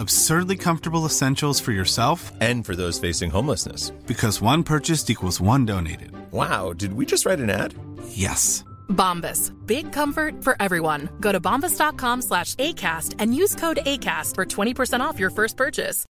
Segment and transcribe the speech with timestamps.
[0.00, 3.90] Absurdly comfortable essentials for yourself and for those facing homelessness.
[4.06, 6.12] Because one purchased equals one donated.
[6.32, 7.74] Wow, did we just write an ad?
[8.10, 8.64] Yes.
[8.88, 9.50] Bombas.
[9.66, 11.08] Big comfort for everyone.
[11.20, 16.04] Go to bombas.com slash ACAST and use code ACAST for 20% off your first purchase.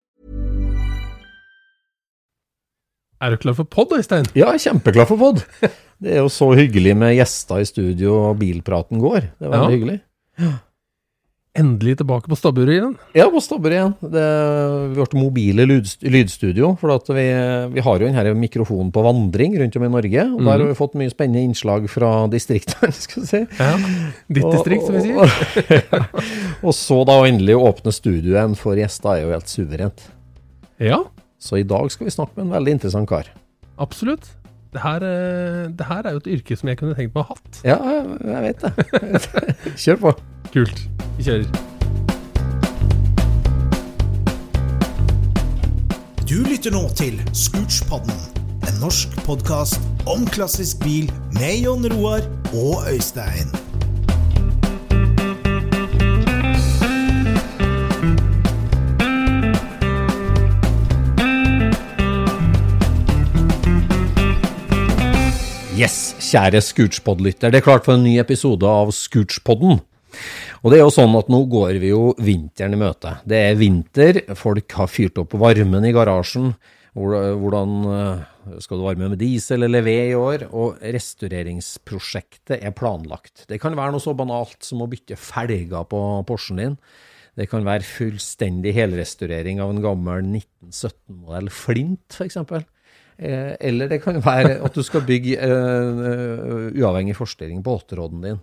[3.22, 4.24] Er du klar for pod, Øystein?
[4.34, 5.44] Ja, jeg er kjempeklar for pod.
[6.04, 9.20] Det er jo så hyggelig med gjester i studio, og bilpraten går.
[9.38, 9.76] Det er veldig Ja.
[9.76, 10.00] hyggelig.
[11.54, 12.94] Endelig tilbake på stabburet igjen.
[13.14, 13.92] Ja, på stabburet igjen.
[14.10, 14.22] Det,
[14.90, 17.26] vi ble mobile lydstudio, for at vi,
[17.76, 20.24] vi har jo denne mikrofonen på vandring rundt om i Norge.
[20.34, 23.42] Og der har vi fått mye spennende innslag fra distriktene, skal vi si.
[23.60, 23.70] Ja.
[24.34, 25.22] Ditt distrikt, som vi sier.
[25.22, 26.18] Og,
[26.66, 30.08] og så da endelig å åpne studioet for gjester er jo helt suverent.
[30.82, 31.04] Ja,
[31.38, 33.30] Så i dag skal vi snakke med en veldig interessant kar.
[33.78, 34.26] absolutt.
[34.74, 37.28] Det her, eh, det her er jo et yrke som jeg kunne tenkt meg å
[37.28, 37.60] ha hatt.
[37.62, 38.72] Ja, jeg, jeg vet det.
[39.84, 40.12] Kjør på.
[40.50, 40.80] Kult.
[41.14, 41.46] Vi kjører.
[46.26, 48.18] Du lytter nå til Scootspodden,
[48.66, 49.78] en norsk podkast
[50.10, 51.06] om klassisk bil
[51.38, 53.54] med Jon Roar og Øystein.
[65.74, 67.50] Yes, kjære Scootspod-lytter.
[67.50, 69.80] Det er klart for en ny episode av Scootspodden.
[70.62, 73.16] Og det er jo sånn at nå går vi jo vinteren i møte.
[73.26, 76.52] Det er vinter, folk har fyrt opp varmen i garasjen.
[76.94, 78.20] Hvordan eh,
[78.62, 80.44] skal du varme med diesel eller ved i år?
[80.54, 83.42] Og restaureringsprosjektet er planlagt.
[83.50, 86.78] Det kan være noe så banalt som å bytte felger på Porschen din.
[87.34, 92.38] Det kan være fullstendig helrestaurering av en gammel 1917-modell Flint, f.eks.
[93.18, 98.40] Eh, eller det kan være at du skal bygge eh, uavhengig forstilling på åtteråden din.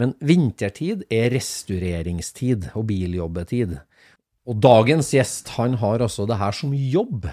[0.00, 3.76] Men vintertid er restaureringstid og biljobbetid.
[4.48, 7.28] Og dagens gjest han har altså det her som jobb.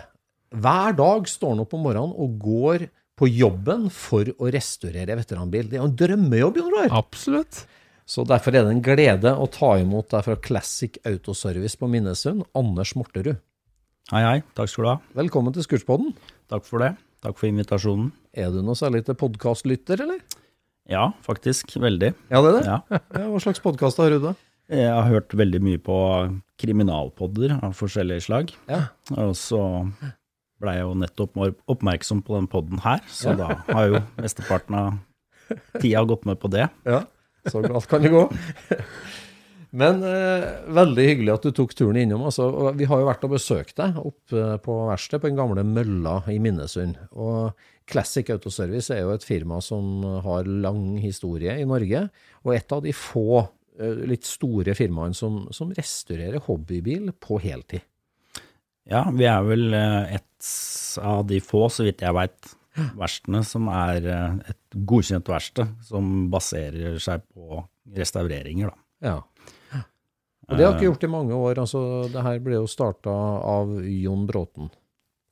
[0.51, 2.87] Hver dag står han opp om morgenen og går
[3.17, 5.65] på jobben for å restaurere veteranbil.
[5.69, 6.93] Det er jo en drømmejobb, Jon Roar.
[6.99, 7.63] Absolutt.
[8.07, 12.45] Så derfor er det en glede å ta imot deg fra Classic Autoservice på Minnesund,
[12.55, 13.41] Anders Morterud.
[14.07, 14.37] Hei, hei.
[14.55, 14.97] Takk skal du ha.
[15.19, 16.13] Velkommen til Skurtspodden.
[16.47, 16.93] Takk for det.
[17.25, 18.13] Takk for invitasjonen.
[18.39, 20.21] Er du noe særlig til podkastlytter, eller?
[20.87, 21.73] Ja, faktisk.
[21.75, 22.13] Veldig.
[22.31, 22.61] Ja, det er det?
[22.69, 22.77] Ja.
[23.17, 24.31] Ja, hva slags podkast har du da?
[24.71, 25.97] Jeg har hørt veldig mye på
[26.63, 28.55] kriminalpodder av forskjellige slag.
[28.71, 28.85] Ja.
[29.19, 29.59] Og så
[30.63, 31.35] blei jeg jo nettopp
[31.75, 34.95] oppmerksom på den podden her, så da har jo mesteparten av
[35.81, 36.69] tida gått med på det.
[36.87, 37.03] Ja,
[37.51, 38.23] så galt kan det gå.
[39.75, 40.45] Men eh,
[40.77, 42.23] veldig hyggelig at du tok turen innom.
[42.29, 42.47] Altså,
[42.77, 46.37] vi har jo vært og besøkt deg oppe på verkstedet på den gamle mølla i
[46.43, 46.95] Minnesund.
[47.11, 47.51] Og
[47.87, 52.07] Classic Autoservice er jo et firma som har lang historie i Norge,
[52.43, 57.83] og et av de få eh, litt store firmaene som, som restaurerer hobbybil på heltid.
[58.87, 60.51] Ja, vi er vel eh, et
[61.03, 62.53] av de få, så vidt jeg veit,
[62.97, 67.63] verkstedene som er eh, et godkjent verksted som baserer seg på
[67.97, 68.83] restaureringer, da.
[69.07, 69.17] Ja.
[70.47, 71.59] Og det har ikke gjort i mange år.
[71.59, 71.79] altså
[72.11, 74.69] Det her ble jo starta av Jon Bråten.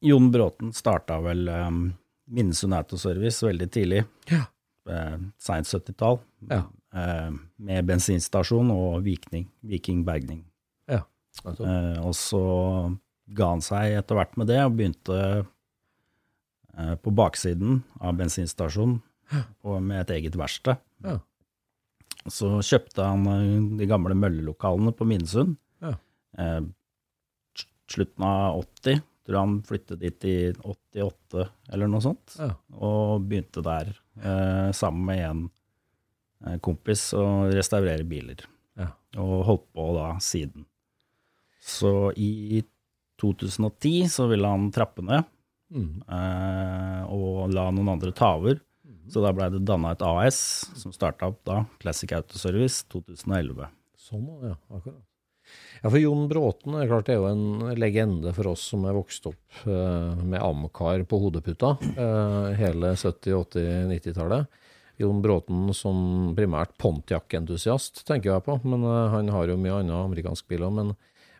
[0.03, 1.85] Jon Bråten starta vel um,
[2.27, 4.45] Minnesund Autoservice veldig tidlig, Ja.
[4.85, 6.19] Uh, seint 70-tall,
[6.51, 6.65] Ja.
[6.95, 10.43] Uh, med bensinstasjon og Vikning, Viking Bergning.
[10.91, 11.01] Ja.
[11.43, 12.43] Altså, Uh, og så
[13.25, 15.19] ga han seg etter hvert med det, og begynte
[16.77, 18.99] eh, på baksiden av bensinstasjonen
[19.81, 20.77] med et eget verksted.
[21.01, 21.17] Ja.
[22.31, 25.57] Så kjøpte han eh, de gamle møllelokalene på Minnesund.
[25.83, 25.93] Ja.
[26.41, 26.61] Eh,
[27.91, 32.51] slutten av 80 tror han flyttet dit i 88 eller noe sånt, Ja.
[32.77, 33.91] og begynte der
[34.21, 35.43] eh, sammen med en
[36.45, 38.43] eh, kompis å restaurere biler.
[38.77, 38.91] Ja.
[39.21, 40.65] Og holdt på da siden.
[41.65, 42.61] Så i
[43.21, 45.25] 2010 så ville han trappe ned,
[45.73, 46.03] Mm.
[46.07, 48.59] eh, og la noen andre ta over.
[49.11, 50.39] Så da blei det danna et AS,
[50.79, 53.67] som starta opp da, Classic Autoservice 2011.
[54.05, 54.55] Sånn, ja.
[54.69, 55.03] Akkurat.
[55.81, 58.95] Ja, for Jon Bråten er klart det er jo en legende for oss som er
[58.97, 64.61] vokst opp eh, med Amcar på hodeputa eh, hele 70-, 80-, 90-tallet.
[65.01, 65.97] Jon Bråten som
[66.37, 70.77] primært Pontiac-entusiast, tenker jeg på, men eh, han har jo mye annet amerikansk bil òg.
[70.79, 70.93] Men,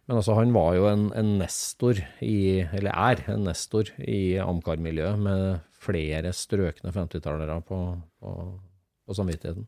[0.05, 5.17] men altså, han var jo en, en nestor i, eller er en nestor i Amcar-miljøet,
[5.25, 7.79] med flere strøkne 50-tallere på,
[8.21, 8.33] på,
[9.05, 9.67] på samvittigheten.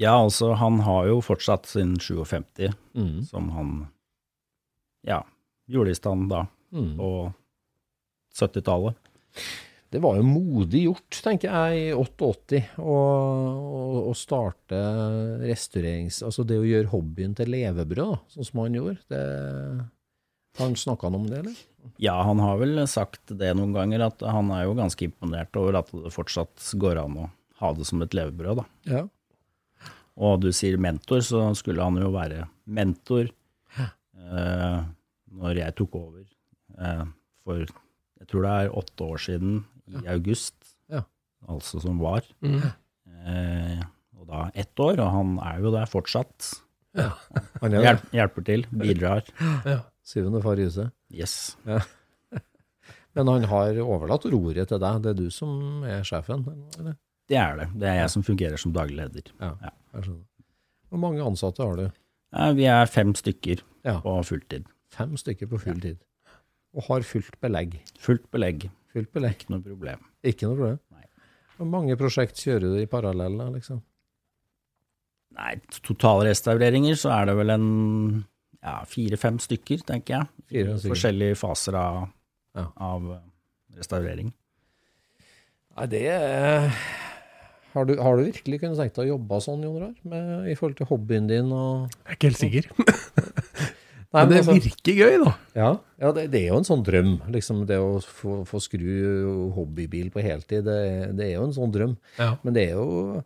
[0.00, 3.22] Ja, altså, han har jo fortsatt sin 57, Mm.
[3.28, 3.74] som han
[5.06, 5.20] ja,
[5.70, 6.94] gjorde i stand da, Mm.
[6.96, 7.10] på
[8.34, 8.96] 70-tallet.
[9.92, 14.78] Det var jo modig gjort, tenker jeg, i 88 å, å, å starte
[15.44, 16.22] restaurerings...
[16.24, 18.96] Altså det å gjøre hobbyen til levebrød, sånn som han gjorde.
[19.12, 19.20] Det,
[20.58, 21.60] har han snakka om det, eller?
[22.02, 25.80] Ja, han har vel sagt det noen ganger, at han er jo ganske imponert over
[25.80, 27.30] at det fortsatt går an å
[27.62, 28.66] ha det som et levebrød, da.
[28.90, 29.02] Ja.
[30.22, 33.30] Og du sier mentor, så skulle han jo være mentor
[33.80, 34.80] eh,
[35.32, 36.22] når jeg tok over
[36.78, 37.04] eh,
[37.42, 39.54] for jeg tror det er åtte år siden,
[39.92, 40.54] i august,
[40.92, 41.02] Ja.
[41.50, 42.22] altså som var.
[42.44, 42.60] Mm.
[43.26, 43.80] Eh,
[44.20, 46.52] og da ett år, og han er jo der fortsatt.
[47.62, 49.24] Han er Hjel hjelper til, bidrar.
[50.06, 50.92] Syvende far i huset.
[51.12, 51.56] Yes.
[53.14, 55.02] Men han har overlatt roret til deg.
[55.04, 56.46] Det er du som er sjefen?
[56.78, 56.96] eller?
[57.28, 57.66] Det er det.
[57.80, 59.28] Det er jeg som fungerer som daglig leder.
[59.40, 59.70] Ja, Ja.
[59.94, 60.24] jeg skjønner.
[60.92, 61.84] Hvor mange ansatte har du?
[62.56, 64.00] Vi er fem stykker Ja.
[64.00, 64.64] på fulltid.
[64.92, 65.98] Fem stykker på full tid.
[66.74, 67.78] Og har fullt belegg.
[68.00, 68.70] Fullt belegg.
[68.92, 69.36] Fullt belegg.
[69.44, 70.00] Ikke noe problem.
[70.24, 70.78] Ikke noe problem?
[70.92, 71.04] Nei.
[71.58, 73.82] Hvor mange prosjekt kjører du i parallell, liksom?
[75.36, 77.68] Nei, totalrestaureringer så er det vel en
[78.62, 80.28] ja, fire-fem stykker, tenker jeg.
[80.52, 80.94] Fire stykker.
[80.94, 82.08] Forskjellige faser av,
[82.54, 82.66] Ja.
[82.76, 83.06] av
[83.76, 84.32] restaurering.
[85.76, 86.02] Nei, det
[87.72, 89.94] har du, har du virkelig kunnet tenkt deg å jobbe sånn, Jon Rar?
[90.04, 92.66] Med, I forhold til hobbyen din og Jeg er ikke helt sikker.
[94.12, 95.32] Nei, Men det altså- virker gøy, da.
[95.56, 95.70] Ja,
[96.04, 97.14] ja det, det er jo en sånn drøm.
[97.32, 101.72] Liksom det å få, få skru hobbybil på heltid, det, det er jo en sånn
[101.72, 101.96] drøm.
[102.20, 102.34] Ja.
[102.44, 103.22] Men det er jo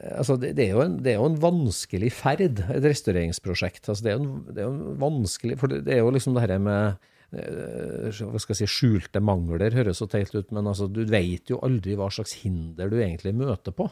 [0.00, 3.88] Altså, det, det, er jo en, det er jo en vanskelig ferd, et restaureringsprosjekt.
[3.88, 6.44] Altså, det, er en, det er jo en vanskelig For det, er jo liksom det
[6.46, 10.88] her med eh, hva skal jeg si, skjulte mangler, høres så teit ut, men altså,
[10.88, 13.90] du vet jo aldri hva slags hinder du egentlig møter på.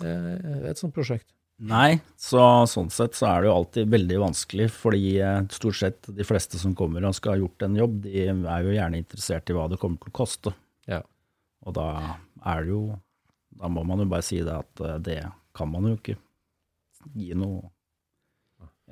[0.00, 1.28] ved et sånt prosjekt.
[1.60, 2.40] Nei, så
[2.70, 6.56] sånn sett så er det jo alltid veldig vanskelig, fordi eh, stort sett de fleste
[6.60, 9.66] som kommer og skal ha gjort en jobb, de er jo gjerne interessert i hva
[9.68, 10.54] det kommer til å koste.
[10.88, 11.02] Ja.
[11.68, 11.86] Og da
[12.48, 12.82] er det jo
[13.60, 15.20] Da må man jo bare si det at eh, det
[15.56, 16.16] kan man jo ikke
[17.16, 17.68] gi noe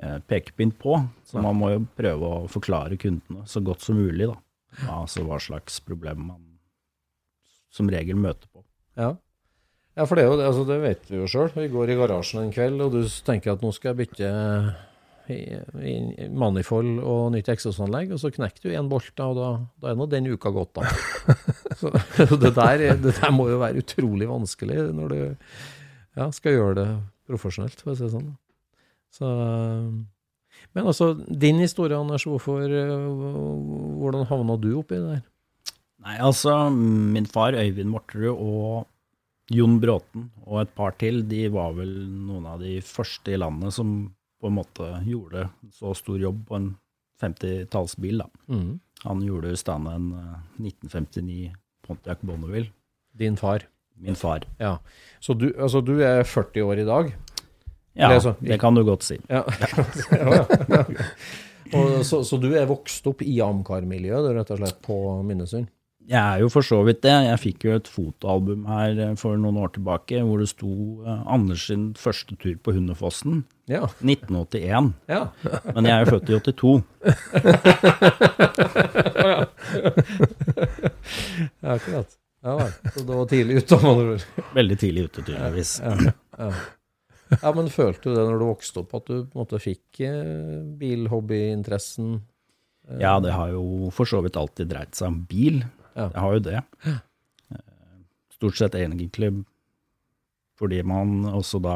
[0.01, 0.99] eh, pekepinn på.
[1.29, 4.37] Så man må jo prøve å forklare kundene så godt som mulig, da.
[4.93, 6.45] Altså hva slags problem man
[7.73, 8.63] som regel møter på.
[8.99, 9.13] Ja.
[9.97, 11.51] ja, for det, er jo, altså, det vet vi jo sjøl.
[11.55, 14.31] Vi går i garasjen en kveld, og du tenker at nå skal jeg bytte
[15.29, 15.61] i-
[15.93, 19.49] i- manifold og nytt eksosanlegg, og så knekker du en bolt, da, og da,
[19.83, 20.89] da er nå den uka gått, da.
[21.79, 21.93] Så,
[22.41, 25.19] det, der, er- det der må jo være utrolig vanskelig når du
[26.19, 26.89] ja, skal gjøre det
[27.29, 28.31] profesjonelt, for å si det sånn.
[29.15, 29.29] Så,
[30.75, 32.65] men altså, din historie, Anders, hvorfor,
[34.01, 35.25] hvordan havna du oppi det der?
[36.05, 38.87] Nei, altså, min far Øyvind Morterud og
[39.55, 41.91] Jon Bråten og et par til, de var vel
[42.29, 43.95] noen av de første i landet som
[44.41, 46.69] på en måte gjorde så stor jobb på en
[47.23, 48.19] 50-tallsbil.
[48.23, 48.29] da.
[48.55, 48.79] Mm.
[49.05, 51.53] Han gjorde i stand en eh, 1959
[51.87, 52.71] Pontiac Bonneville,
[53.13, 53.65] Din far.
[53.99, 54.45] min far.
[54.59, 54.79] Ja.
[55.21, 57.15] Så du, altså, du er 40 år i dag?
[57.99, 59.19] Ja, Det så- det kan du godt si.
[59.29, 59.43] Ja.
[60.13, 60.85] ja, ja.
[61.75, 65.67] Og, så, så du er vokst opp i Amcar-miljøet, rett og slett, på Minnesund?
[66.09, 67.13] Jeg er jo for så vidt det.
[67.27, 70.71] Jeg fikk jo et fotoalbum her eh, for noen år tilbake hvor det sto
[71.05, 73.85] eh, Anders sin første tur på Hundefossen, Ja.
[74.01, 74.95] 1981.
[75.13, 75.27] ja.
[75.75, 76.81] Men jeg er jo født i 82.
[81.61, 82.09] Ja, akkurat.
[82.45, 82.73] Ja vel.
[82.95, 84.25] Så det var tidlig ute, med andre ord.
[84.55, 85.73] Veldig tidlig ute, tydeligvis.
[85.83, 86.49] Ja, ja.
[87.43, 90.01] ja, men følte du det når du vokste opp, at du på en måte fikk
[90.07, 92.09] eh, bilhobbyinteressen?
[93.03, 95.59] Ja, det har jo for så vidt alltid dreid seg om bil.
[95.99, 96.09] Ja.
[96.15, 96.63] Jeg har jo det.
[96.87, 96.99] Eh,
[98.39, 99.33] Stort sett egentlig
[100.59, 101.75] fordi man også da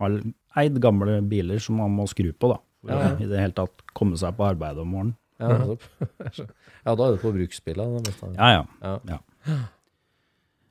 [0.00, 0.14] har
[0.60, 2.58] eid gamle biler som man må skru på, da.
[2.82, 3.12] For Ja, ja.
[3.20, 5.14] i det hele tatt komme seg på arbeid om morgenen.
[5.42, 5.76] Ja,
[6.86, 7.96] ja, da er det på bruksbiler.
[8.36, 8.64] Ja, ja.
[8.82, 8.96] Ja.
[9.10, 9.56] ja.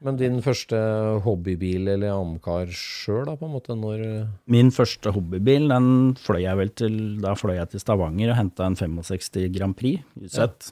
[0.02, 0.78] Men din første
[1.22, 4.04] hobbybil eller Amcar sjøl, da, på en måte, når
[4.50, 8.66] Min første hobbybil, den fløy jeg vel til Da fløy jeg til Stavanger og henta
[8.66, 10.72] en 65 Grand Prix UZ,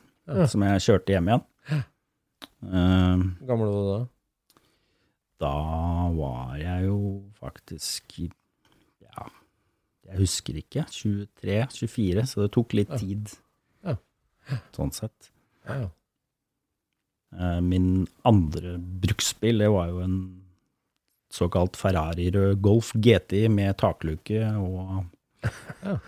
[0.49, 1.45] som jeg kjørte hjem igjen.
[2.63, 3.99] Eh, gammel var du da?
[5.39, 5.51] da
[6.17, 6.97] var jeg jo
[7.39, 9.27] faktisk Ja,
[10.09, 10.83] jeg husker ikke.
[10.91, 13.31] 23-24, så det tok litt tid.
[13.85, 13.95] Ja.
[14.75, 15.31] Sånn sett.
[15.69, 15.89] Ja, ja.
[17.39, 20.17] Eh, Min andre bruksbil, det var jo en
[21.31, 25.05] såkalt Ferrari rød Golf GT med takluke og
[25.85, 25.99] Ja.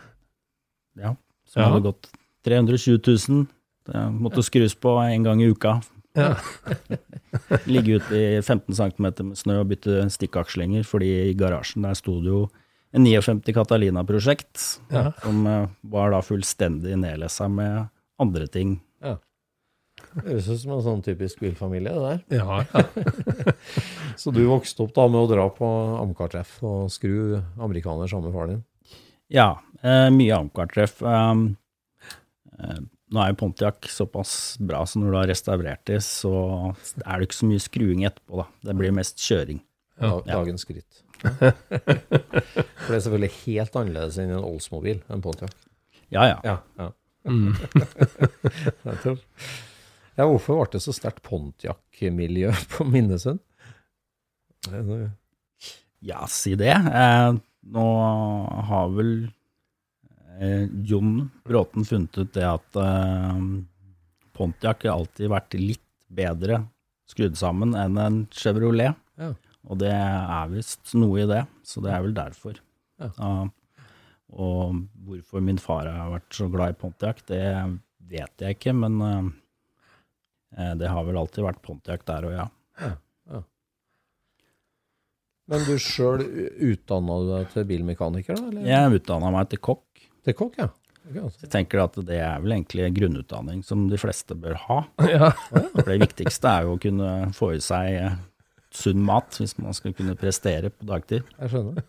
[0.99, 1.15] Ja,
[1.47, 2.09] som hadde gått
[2.43, 3.45] 320 000.
[3.87, 5.77] Det måtte skrus på en gang i uka.
[6.17, 6.35] Ja.
[7.71, 12.17] Ligge ute i 15 cm med snø og bytte stikkakslinger, fordi i garasjen der sto
[12.23, 12.41] det jo
[12.91, 15.11] en 59 Catalina-prosjekt, Ja.
[15.23, 17.85] som eh, var da fullstendig nedlessa med
[18.19, 18.79] andre ting.
[20.11, 22.41] Høres ut som en sånn typisk bilfamilie, det der.
[22.41, 23.53] Ja, ja.
[24.19, 25.67] Så du vokste opp da med å dra på
[26.01, 28.63] Amcar-treff og skru amerikaner sammen med faren din?
[29.31, 29.49] Ja,
[29.85, 30.97] eh, mye Amcar-treff.
[31.05, 31.45] Um,
[32.57, 36.31] eh, nå er jo Pontiac såpass bra, så når du har restaurert det, så
[37.03, 38.47] er det ikke så mye skruing etterpå, da.
[38.69, 39.59] Det blir mest kjøring.
[40.01, 40.15] Ja.
[40.25, 41.03] dagens skritt.
[41.21, 45.53] For det er selvfølgelig helt annerledes enn en Oldsmobil, en Pontiac.
[46.09, 46.39] Ja, ja.
[46.47, 46.89] Ja, ja.
[47.29, 47.53] Mm.
[50.19, 53.39] Ja hvorfor ble det så sterkt Pontiac-miljø på Minnesund?
[56.03, 56.73] Ja, si det.
[56.73, 57.29] Eh,
[57.71, 57.85] nå
[58.67, 59.13] har vel
[60.87, 63.41] Jon Bråten funnet ut det at eh,
[64.33, 66.63] Pontiac har alltid vært litt bedre
[67.11, 68.97] skrudd sammen enn en Chevrolet.
[69.21, 69.33] Ja.
[69.69, 72.57] Og det er visst noe i det, så det er vel derfor.
[73.01, 73.09] Ja.
[74.29, 74.75] og
[75.07, 77.41] hvorfor min far har vært så glad i Pontiac, det
[78.11, 82.47] vet jeg ikke, men uh, det har vel alltid vært Pontiac der og ja.
[85.51, 86.21] Men du sjøl
[86.63, 88.51] utdanna du deg til bilmekaniker, da?
[88.51, 88.67] Eller?
[88.69, 89.87] Jeg utdanna meg til kokk.
[90.25, 90.67] Til kokk, ja.
[91.11, 91.39] Altså.
[91.41, 94.81] Jeg tenker at det er vel egentlig grunnutdanning som de fleste bør ha.
[95.09, 95.31] ja.
[95.49, 98.19] For det viktigste er jo å kunne få i seg eh,
[98.71, 101.81] sunn mat hvis man skal kunne prestere på dagtid Jeg skjønner.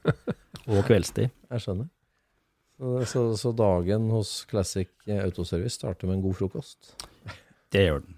[0.66, 1.28] og kveldstid.
[1.52, 1.90] Jeg skjønner.
[2.82, 6.96] Så, så, så dagen hos Classic Autoservice starter med en god frokost?
[7.72, 8.14] Det gjør den.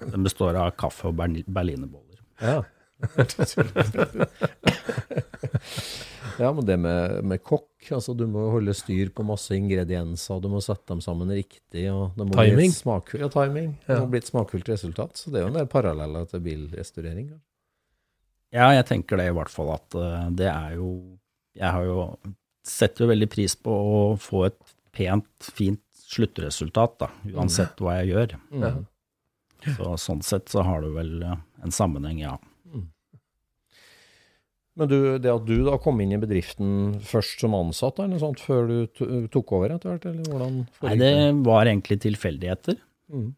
[0.00, 2.18] Den består av kaffe og berlinerboller.
[2.40, 2.62] Ja.
[6.38, 10.48] ja, men det med, med kokk, altså du må holde styr på masse ingredienser, du
[10.52, 12.72] må sette dem sammen riktig, og det må bli Timing.
[12.72, 13.72] et smakfullt, ja, timing.
[13.86, 17.30] Det må bli et smakfullt resultat, så det er jo en del paralleller til bilrestaurering.
[17.34, 17.40] ja.
[18.54, 21.18] Ja, jeg tenker det i hvert fall at eh, det er jo
[21.58, 22.04] Jeg har jo
[22.64, 28.14] setter jo veldig pris på å få et pent, fint sluttresultat, da, uansett hva jeg
[28.14, 28.34] gjør.
[28.52, 28.86] Mm.
[29.76, 32.36] Så sånn sett så har du vel eh, en sammenheng, ja.
[34.78, 38.22] Men du, det at du da kom inn i bedriften først som ansatt, eller noe
[38.22, 41.14] sånt, før du tok over etter hvert, eller hvordan Nei, det
[41.48, 42.78] var egentlig tilfeldigheter.
[43.10, 43.28] Mm.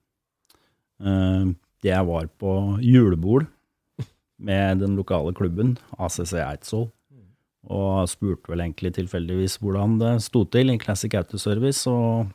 [1.01, 1.55] Uh,
[1.87, 2.55] Jeg var på
[2.85, 3.47] julebord
[4.41, 6.91] med den lokale klubben, ACC Eidsvoll,
[7.71, 11.89] og spurte vel egentlig tilfeldigvis hvordan det sto til i Classic Autoservice.
[11.89, 12.29] Og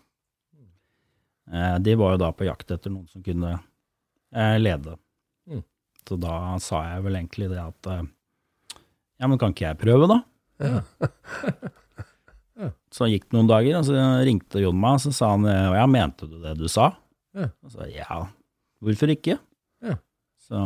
[1.50, 4.97] eh, de var jo da på jakt etter noen som kunne eh, lede.
[5.50, 5.63] Mm.
[6.05, 8.05] Så da sa jeg vel egentlig det at eh,
[9.19, 10.19] ja, men kan ikke jeg prøve, da?
[12.95, 13.93] Så gikk det noen dager, og så
[14.24, 16.93] ringte Jon meg, og så sa han ja, mente du det du sa?
[17.36, 17.50] Ja.
[17.67, 18.22] Og så ja,
[18.79, 19.36] hvorfor ikke?
[19.84, 19.98] Ja.
[20.39, 20.62] Så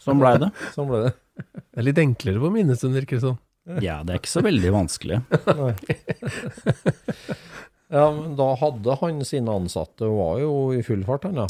[0.00, 0.48] sånn blei det.
[0.76, 1.12] Sånn ble det.
[1.42, 3.36] Det er litt enklere på minnestund, virker det som.
[3.84, 5.20] Ja, det er ikke så veldig vanskelig.
[7.92, 11.46] Ja, men da hadde han sine ansatte, og var jo i full fart, han ja.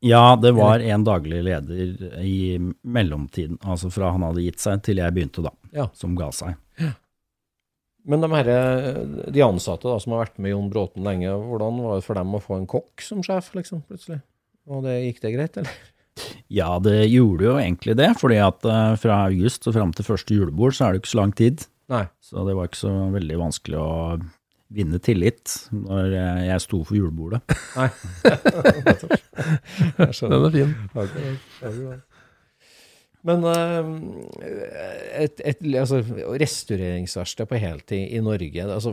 [0.00, 5.00] Ja, det var en daglig leder i mellomtiden, altså fra han hadde gitt seg til
[5.02, 5.88] jeg begynte da, Ja.
[5.92, 6.56] som ga seg.
[8.08, 8.48] Men de, her,
[9.28, 12.32] de ansatte da, som har vært med Jon Bråten lenge, hvordan var det for dem
[12.32, 14.22] å få en kokk som sjef, liksom, plutselig?
[14.72, 15.76] Og det, gikk det greit, eller?
[16.52, 20.34] Ja, det gjorde jo egentlig det, fordi at eh, fra august og fram til første
[20.36, 21.66] julebord så er det ikke så lang tid.
[21.92, 22.06] Nei.
[22.24, 23.92] Så det var ikke så veldig vanskelig å
[24.70, 26.14] vinne tillit når
[26.46, 27.40] jeg sto for julebordet.
[27.76, 27.90] Nei.
[30.20, 30.72] Den er fin.
[33.26, 33.84] Men eh,
[35.26, 36.00] et, et, altså,
[36.40, 38.90] restaureringsverksted på heltid i Norge altså,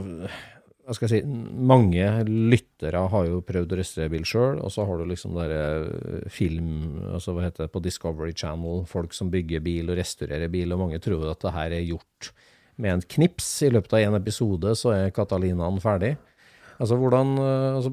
[0.87, 4.85] hva skal jeg si, Mange lyttere har jo prøvd å restaurere bil sjøl, og så
[4.87, 9.31] har du liksom der eh, film altså hva heter det, på Discovery Channel, folk som
[9.31, 12.31] bygger bil og restaurerer bil, og mange tror at det her er gjort
[12.81, 13.49] med en knips.
[13.65, 16.15] I løpet av én episode så er Catalinaen ferdig.
[16.77, 17.91] Altså hvordan eh, altså,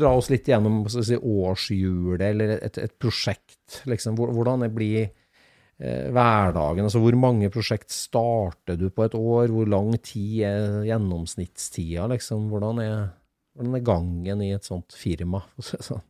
[0.00, 3.82] Dra oss litt gjennom si, årshjulet, eller et, et prosjekt.
[3.90, 4.16] Liksom.
[4.18, 6.88] Hvordan det blir eh, hverdagen?
[6.88, 9.52] Altså hvor mange prosjekt starter du på et år?
[9.52, 12.08] Hvor lang tid er gjennomsnittstida?
[12.14, 12.48] Liksom?
[12.52, 12.96] Hvordan, er,
[13.56, 15.44] hvordan er gangen i et sånt firma?
[15.60, 16.04] Sånn.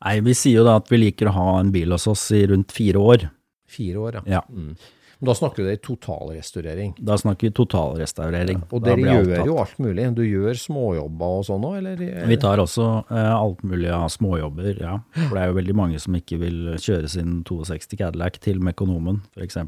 [0.00, 2.46] Nei, vi sier jo da at vi liker å ha en bil hos oss i
[2.48, 3.26] rundt fire år.
[3.70, 4.38] Fire år, ja.
[4.38, 4.46] Ja.
[4.48, 4.72] Mm.
[5.20, 6.94] Men da snakker i totalrestaurering.
[6.98, 8.62] Da snakker vi totalrestaurering.
[8.72, 10.06] Og dere alt gjør jo alt mulig.
[10.16, 12.04] Du gjør småjobber og sånn òg, eller?
[12.30, 14.94] Vi tar også eh, alt mulig av småjobber, ja.
[15.18, 19.20] For det er jo veldig mange som ikke vil kjøre sin 62 Cadillac til Mekonomen,
[19.36, 19.60] f.eks.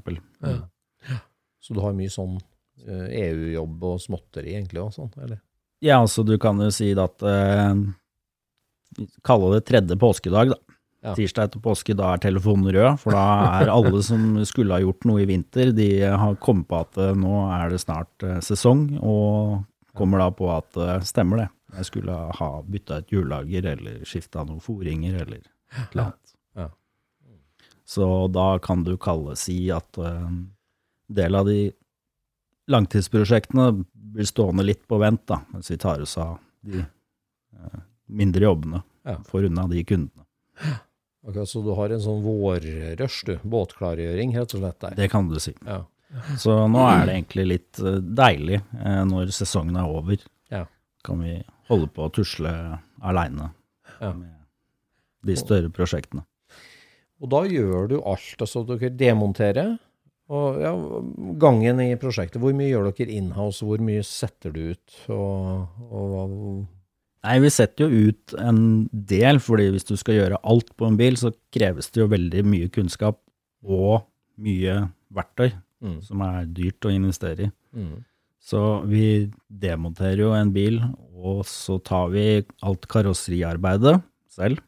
[1.62, 2.40] Så du har mye sånn
[2.88, 5.12] eh, EU-jobb og småtteri egentlig og sånn?
[5.20, 5.44] Eller?
[5.84, 7.74] Ja, altså du kan jo si at eh,
[9.24, 10.71] Kalle det tredje påskedag, da.
[11.02, 11.16] Ja.
[11.18, 13.22] Tirsdag etter påske, da er telefonen rød, for da
[13.58, 17.16] er alle som skulle ha gjort noe i vinter, de har kommet på at eh,
[17.18, 19.64] nå er det snart eh, sesong, og
[19.98, 21.48] kommer da på at eh, stemmer det.
[21.80, 25.40] Jeg skulle ha bytta et hjullager, eller skifta noen foringer, eller
[25.88, 26.34] eller annet.
[26.60, 26.68] Ja.
[27.88, 30.44] Så da kan du kalle si at en
[31.08, 31.72] del av de
[32.70, 33.70] langtidsprosjektene
[34.12, 36.84] blir stående litt på vent, da, mens vi tar oss av de
[38.06, 38.84] mindre jobbene,
[39.26, 40.28] får unna de kundene.
[41.22, 43.36] Akkurat så du har en sånn vårrush, du.
[43.46, 44.96] Båtklargjøring, helt og slett der.
[44.98, 45.52] Det kan du si.
[45.66, 45.84] Ja.
[46.36, 50.18] Så nå er det egentlig litt eh, deilig eh, når sesongen er over.
[50.52, 50.64] Ja.
[51.06, 51.38] Kan vi
[51.70, 52.50] holde på å tusle
[53.00, 53.52] aleine
[54.00, 54.10] Ja.
[54.12, 54.34] med
[55.24, 56.24] de større prosjektene.
[57.22, 58.34] Og da gjør du alt.
[58.42, 59.76] Altså dere demonterer.
[60.32, 60.72] Og ja,
[61.38, 64.94] gangen i prosjektet, hvor mye gjør dere inhouse, hvor mye setter du ut?
[65.12, 66.66] Og, og
[67.22, 70.96] Nei, vi setter jo ut en del, fordi hvis du skal gjøre alt på en
[70.98, 73.20] bil, så kreves det jo veldig mye kunnskap
[73.62, 74.08] og
[74.42, 75.52] mye verktøy,
[75.82, 75.96] Mm.
[76.06, 77.52] som er dyrt å investere i.
[77.74, 78.04] mm.
[78.42, 78.58] Så
[78.90, 80.80] vi demonterer jo en bil,
[81.14, 84.58] og så tar vi alt karosseriarbeidet selv.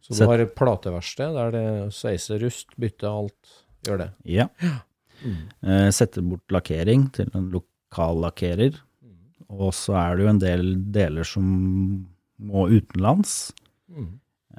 [0.00, 3.54] Så du har et plateverksted der det sveiser rust, bytter alt,
[3.86, 4.10] gjør det.
[4.26, 4.48] Ja.
[5.24, 5.90] Mm.
[5.94, 8.74] setter bort lakkering til en lokal lakkerer.
[9.54, 10.64] Og så er det jo en del
[10.94, 11.46] deler som
[12.44, 13.52] må utenlands.
[13.92, 14.10] Mm.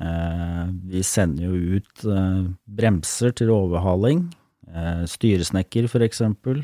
[0.05, 2.41] Eh, vi sender jo ut eh,
[2.79, 4.25] bremser til overhaling.
[4.71, 6.63] Eh, styresnekker, for eksempel.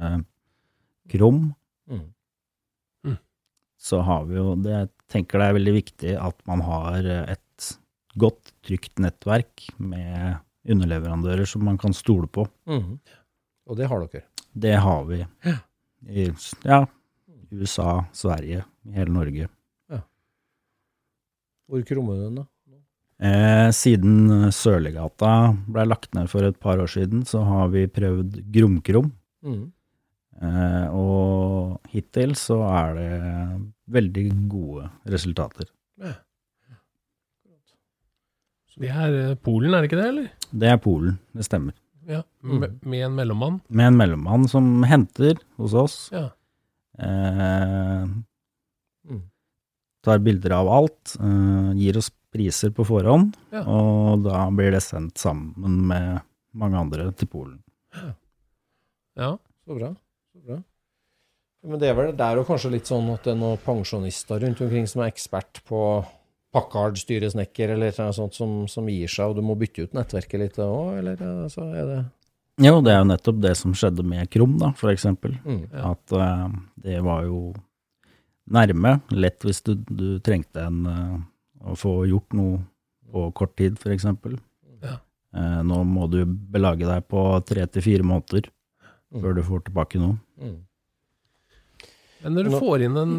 [0.00, 0.18] Eh,
[1.14, 1.52] krom.
[1.88, 2.06] Mm.
[3.78, 7.36] Så har vi jo det Jeg tenker det er veldig viktig at man har eh,
[7.36, 7.68] et
[8.18, 12.44] godt, trygt nettverk med underleverandører som man kan stole på.
[12.68, 12.98] Mm.
[13.70, 14.24] Og det har dere.
[14.58, 15.54] Det har vi Ja.
[16.08, 16.26] i
[16.66, 16.80] ja,
[17.52, 19.48] USA, Sverige, hele Norge.
[19.90, 20.00] Ja.
[21.68, 22.46] Hvor krummer du den, da?
[23.18, 25.32] Eh, siden Sørligata
[25.66, 29.08] ble lagt ned for et par år siden, så har vi prøvd Gromkrom.
[29.42, 29.64] Mm.
[30.38, 33.10] Eh, og hittil så er det
[33.90, 35.66] veldig gode resultater.
[35.98, 36.14] Ja.
[38.78, 40.26] Det er eh, Polen, er det ikke det, eller?
[40.54, 41.74] Det er Polen, det stemmer.
[42.08, 42.60] Ja, Mm.
[42.62, 43.56] med, med en mellommann.
[43.68, 45.96] Med en mellommann som henter hos oss.
[46.14, 46.28] Ja.
[46.98, 48.06] Eh,
[49.08, 49.22] Mm.
[50.04, 53.62] tar bilder av alt, eh, gir oss priser på forhånd, Ja.
[53.64, 56.20] og da blir det sendt sammen med
[56.54, 57.62] mange andre til Polen.
[59.16, 59.38] ja.
[59.66, 59.94] Så bra.
[60.34, 60.62] Så bra.
[61.64, 64.60] Men det er vel der og kanskje litt sånn at det er noen pensjonister rundt
[64.60, 66.06] omkring som er ekspert på
[66.54, 70.40] Packard styresnekker eller noe sånt som, som gir seg, og du må bytte ut nettverket
[70.40, 71.16] litt òg, eller
[71.52, 71.98] så er det
[72.58, 75.36] Jo, det er jo nettopp det som skjedde med Krum, da, for eksempel.
[75.44, 75.60] mm.
[75.72, 75.92] Ja.
[75.92, 76.48] At uh,
[76.82, 77.52] det var jo
[78.50, 81.18] nærme, lett hvis du, du trengte en uh,
[81.70, 82.58] å få gjort noe
[83.12, 84.38] på kort tid, for eksempel.
[84.82, 84.96] Ja.
[85.36, 88.50] Uh, nå må du belage deg på tre til fire måneder
[89.08, 89.22] Mm.
[89.22, 90.18] før du får tilbake noe.
[90.36, 90.56] Mm.
[92.20, 93.14] Men når du Nå- får inn en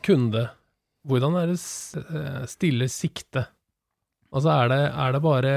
[0.00, 0.44] kunde,
[1.04, 1.58] hvordan er det
[2.48, 3.42] stille sikte?
[4.32, 5.52] Altså er det, er det bare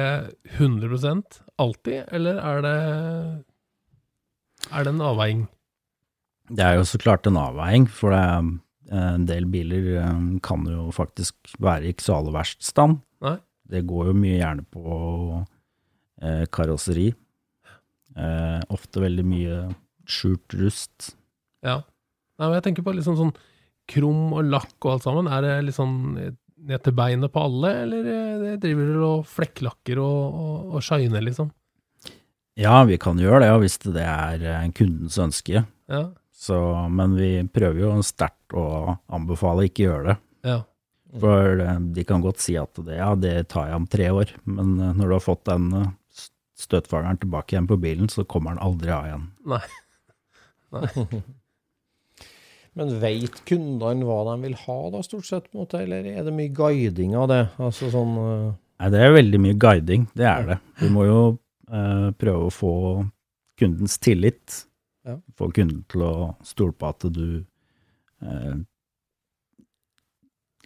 [0.58, 2.78] 100 alltid, eller er det
[4.72, 5.48] Er det en avveining?
[6.50, 8.48] Det er jo så klart en avveiing, for det er,
[8.92, 13.02] eh, en del biler eh, kan jo faktisk være i ikke så aller verst stand.
[13.22, 13.38] Nei.
[13.68, 15.46] Det går jo mye gjerne på
[16.24, 17.10] eh, karosseri.
[18.18, 19.60] Eh, ofte veldig mye
[20.08, 21.12] skjult rust.
[21.66, 21.82] Ja.
[22.38, 23.36] Nei, men jeg tenker på liksom sånn
[23.92, 25.30] krum og lakk og alt sammen.
[25.32, 25.92] Er det liksom
[26.68, 30.86] ned til beinet på alle, eller eh, det driver dere og flekklakker og, og, og
[30.86, 31.52] shiner, liksom?
[32.58, 35.64] Ja, vi kan gjøre det, hvis det er eh, kundens ønske.
[35.92, 36.04] Ja.
[36.38, 36.58] Så,
[36.94, 40.18] men vi prøver jo sterkt å anbefale ikke gjøre det.
[40.54, 40.64] ja.
[41.18, 44.36] For eh, de kan godt si at det, ja, det tar jeg om tre år,
[44.44, 45.70] men når du har fått den
[46.58, 49.28] støtfangeren tilbake igjen på bilen, så kommer den aldri av igjen.
[49.48, 49.64] Nei.
[50.76, 51.22] Nei.
[52.78, 55.50] Men veit kundene hva de vil ha, da, stort sett?
[55.50, 57.42] på en måte, Eller er det mye guiding av det?
[57.58, 58.56] Altså sånn uh...
[58.78, 60.58] Nei, det er veldig mye guiding, det er det.
[60.78, 61.22] Du må jo
[61.74, 62.74] uh, prøve å få
[63.58, 64.60] kundens tillit.
[65.08, 65.16] Ja.
[65.40, 66.14] Få kunden til å
[66.46, 68.58] stole på at du uh,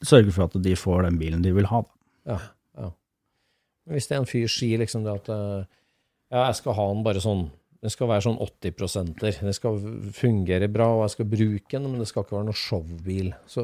[0.01, 1.83] Sørger for at de får den bilen de vil ha.
[1.85, 2.33] Da.
[2.33, 2.37] Ja.
[2.81, 2.87] ja.
[3.93, 7.21] Hvis det er en fyr sier liksom det at ja, jeg skal ha den bare
[7.21, 7.43] sånn
[7.81, 9.79] Det skal være sånn 80% Det skal
[10.13, 13.31] fungere bra, og jeg skal bruke den, men det skal ikke være noe showbil.
[13.49, 13.63] Så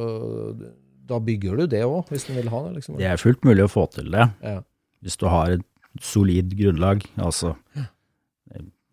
[1.08, 2.74] da bygger du det òg, hvis du vil ha det.
[2.80, 2.98] liksom.
[2.98, 4.62] Det er fullt mulig å få til det, Ja.
[5.04, 5.62] hvis du har et
[6.02, 7.06] solid grunnlag.
[7.18, 7.56] Altså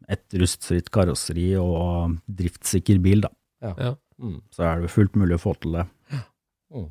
[0.09, 3.31] et rustfritt karosseri og driftssikker bil, da.
[3.65, 3.75] Ja.
[3.79, 3.95] Ja.
[4.21, 4.43] Mm.
[4.53, 5.87] Så er det fullt mulig å få til det.
[6.75, 6.91] Mm.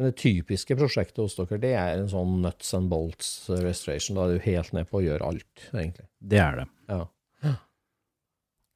[0.00, 4.16] Men det typiske prosjektet hos dere, det er en sånn nuts and bolts restoration.
[4.16, 6.06] Da er du helt ned på å gjøre alt, egentlig.
[6.20, 6.66] Det er det.
[6.88, 7.04] Ja.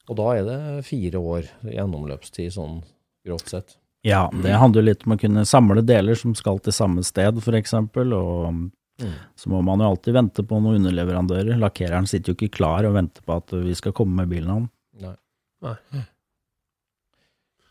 [0.09, 2.83] Og da er det fire år gjennomløpstid, sånn
[3.25, 3.77] grovt sett.
[4.05, 7.39] Ja, det handler jo litt om å kunne samle deler som skal til samme sted,
[7.57, 9.11] eksempel, og Mm.
[9.35, 11.57] så må man jo alltid vente på noen underleverandører.
[11.59, 14.71] Lakkereren sitter jo ikke klar og venter på at vi skal komme med bilen hans.
[15.01, 15.17] Nei.
[15.63, 16.05] Nei.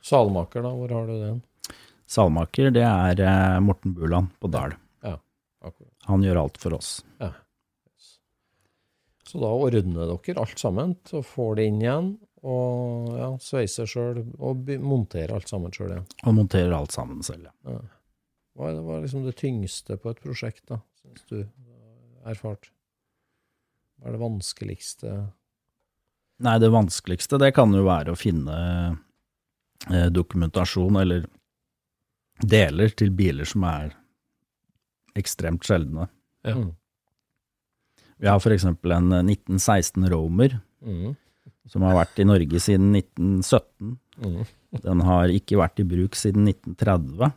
[0.03, 1.41] Salmaker, da, hvor har du den?
[2.11, 4.73] Salmaker, det er eh, Morten Buland på Dal.
[5.63, 5.93] Akkurat.
[6.09, 6.89] Han gjør alt for oss.
[9.33, 12.09] Så da ordner dere alt sammen, og får det inn igjen,
[12.45, 16.03] og ja, sveiser sjøl, og monterer alt sammen sjøl Ja.
[16.27, 17.49] Og monterer alt sammen selv.
[17.65, 17.79] Ja.
[18.53, 21.39] Hva er det, hva er liksom det tyngste på et prosjekt, da, syns du
[22.29, 22.69] erfart?
[23.97, 25.15] Hva er det vanskeligste
[26.43, 28.55] Nei, det vanskeligste det kan jo være å finne
[29.87, 31.25] eh, dokumentasjon eller
[32.43, 33.93] deler til biler som er
[35.17, 36.09] ekstremt sjeldne.
[36.43, 36.57] Ja.
[36.57, 36.71] Mm.
[38.23, 41.13] Vi har eksempel en eh, 1916 Romer Mm.
[41.71, 43.93] som har vært i Norge siden 1917.
[44.19, 44.41] Mm.
[44.83, 47.31] Den har ikke vært i bruk siden 1930.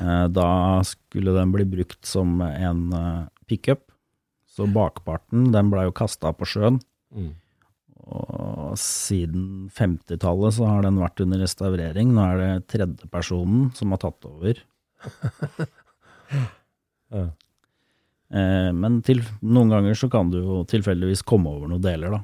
[0.00, 0.48] Eh, Da
[0.88, 3.90] skulle den bli brukt som en eh, pickup,
[4.48, 6.80] så bakparten den ble jo kasta på sjøen.
[7.16, 7.32] Mm.
[8.12, 12.12] Og siden 50-tallet så har den vært under restaurering.
[12.12, 14.60] Nå er det tredjepersonen som har tatt over.
[17.12, 17.26] Ja.
[18.32, 22.22] Eh, Men til, noen ganger så kan du jo tilfeldigvis komme over noen deler, da.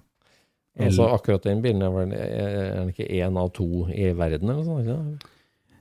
[0.79, 4.85] Altså, akkurat den bilen er vel er ikke én av to i verden, eller noe
[4.87, 5.25] sånt?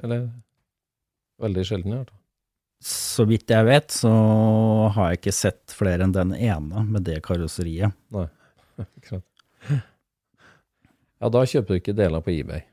[0.03, 0.23] Eller
[1.43, 2.23] veldig sjelden, i hvert fall.
[2.87, 4.09] Så vidt jeg vet, så
[4.93, 7.93] har jeg ikke sett flere enn den ene med det karosseriet.
[8.13, 8.25] Nei,
[8.83, 9.23] Akkurat.
[11.17, 12.65] Ja, da kjøper du ikke deler på eBay.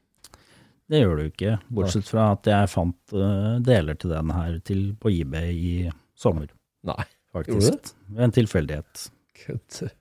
[0.93, 4.83] Det gjør du ikke, bortsett fra at jeg fant eh, deler til den her til,
[5.01, 5.77] på eBay i
[6.17, 6.51] sommer,
[6.85, 7.93] Nei, faktisk.
[8.15, 9.05] Ved en tilfeldighet.
[9.45, 9.93] Kødder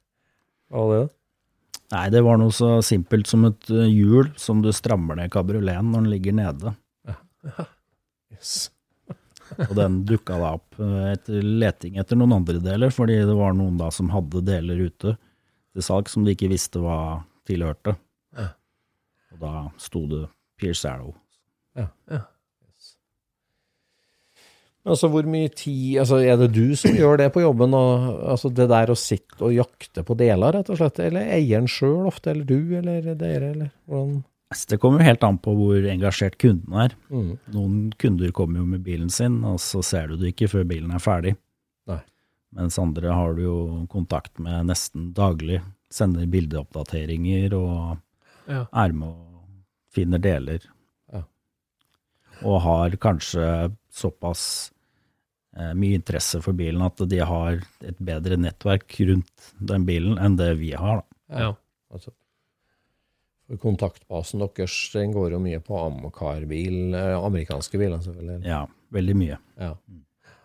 [0.74, 1.12] Hva var det?
[1.94, 5.92] Nei, det var noe så simpelt som et eh, hjul som du strammer ned kabrioleten
[5.94, 6.78] når den ligger nede.
[7.10, 7.20] Ja.
[8.34, 8.72] Yes.
[9.68, 13.54] Og den dukka da opp eh, etter leting etter noen andre deler, fordi det var
[13.54, 16.98] noen da som hadde deler ute til salg som de ikke visste hva
[17.46, 17.94] tilhørte.
[18.34, 18.50] Ja.
[19.36, 20.24] Og da sto det
[20.58, 21.14] Pierce Arrow.
[24.84, 27.72] Altså, hvor mye tid altså, Er det du som gjør det på jobben?
[27.78, 31.00] Og, altså, det der å sitte og jakte på deler, rett og slett?
[31.00, 32.34] Eller eieren sjøl ofte?
[32.34, 34.18] Eller du, eller dere, eller hvordan?
[34.52, 36.98] Altså, Det kommer jo helt an på hvor engasjert kunden er.
[37.10, 37.30] Mm.
[37.56, 40.92] Noen kunder kommer jo med bilen sin, og så ser du det ikke før bilen
[40.94, 41.36] er ferdig.
[41.90, 42.02] Nei.
[42.54, 43.56] Mens andre har du jo
[43.90, 45.62] kontakt med nesten daglig.
[45.94, 47.98] Sender bildeoppdateringer og
[48.52, 48.66] Ja.
[48.74, 49.48] er med og
[49.96, 50.60] finner deler.
[51.14, 51.24] Ja.
[52.44, 54.73] Og har kanskje såpass
[55.78, 60.50] mye interesse for bilen at de har et bedre nettverk rundt den bilen enn det
[60.58, 61.04] vi har.
[61.04, 61.44] Da.
[61.44, 61.50] Ja.
[61.94, 62.10] Altså,
[63.54, 68.46] for kontaktbasen deres den går jo mye på Amcar-bil, eh, amerikanske biler selvfølgelig.
[68.48, 69.38] Ja, veldig mye.
[69.60, 69.76] Ja.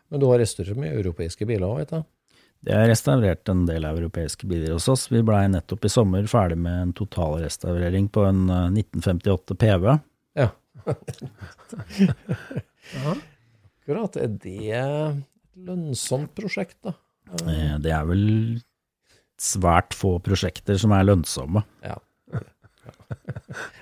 [0.08, 2.04] Men du har restaurert mye europeiske biler òg, vet jeg.
[2.66, 5.06] Det er restaurert en del europeiske biler hos oss.
[5.12, 9.98] Vi blei nettopp i sommer ferdig med en totalrestaurering på en eh, 1958 PV.
[10.38, 10.50] Ja.
[13.88, 14.16] Akkurat.
[14.20, 16.92] Er det et lønnsomt prosjekt, da?
[17.48, 18.60] Eh, Det er vel
[19.40, 21.64] svært få prosjekter som er lønnsomme.
[21.82, 21.96] Ja.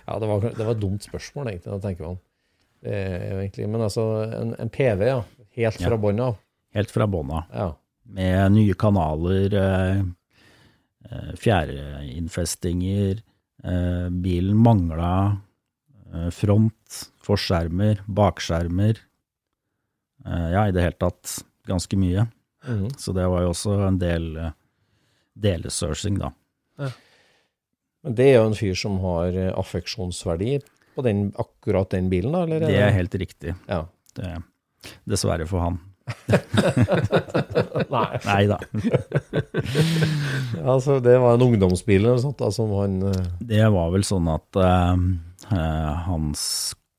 [0.06, 2.04] Ja, det var, det var et dumt spørsmål, egentlig, da tenker
[2.86, 5.22] er jo egentlig, men altså, en, en PV, ja.
[5.56, 5.98] Helt fra Ja.
[5.98, 6.36] bånn av.
[6.76, 7.48] Helt fra bånn av.
[7.50, 7.66] Ja.
[8.06, 10.02] Med nye kanaler, eh,
[11.10, 13.22] eh, fjæreinnfestinger,
[13.64, 15.10] eh, bilen mangla
[16.14, 19.00] eh, front, forskjermer, bakskjermer.
[20.26, 22.26] Eh, Ja, i det hele tatt ganske mye.
[22.66, 22.88] Mm.
[22.98, 26.32] Så det var jo også en del delesourcing, delesearching, da.
[28.06, 30.60] Men det er jo en fyr som har eh, affeksjonsverdi
[30.96, 32.44] på den, akkurat den bilen, da?
[32.46, 33.54] Eller Det er helt riktig.
[33.66, 33.82] Ja.
[34.14, 34.36] Det,
[35.10, 35.80] dessverre for han.
[37.96, 38.18] Nei.
[38.28, 38.60] Nei da.
[40.66, 43.26] Altså, det var en ungdomsbil eller noe sånt da, som han uh...
[43.42, 44.94] Det var vel sånn at uh,
[45.50, 46.42] eh, hans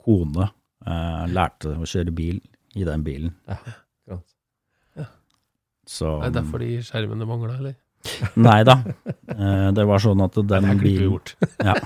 [0.04, 2.42] kone uh, lærte å kjøre bil
[2.78, 3.34] i den bilen.
[3.48, 4.24] akkurat.
[5.88, 7.76] Så Er det derfor de skjermene mangla, eller?
[8.48, 8.76] Nei da.
[9.34, 11.36] Eh, det var sånn at den Det bilen gjort.
[11.63, 11.76] Ja.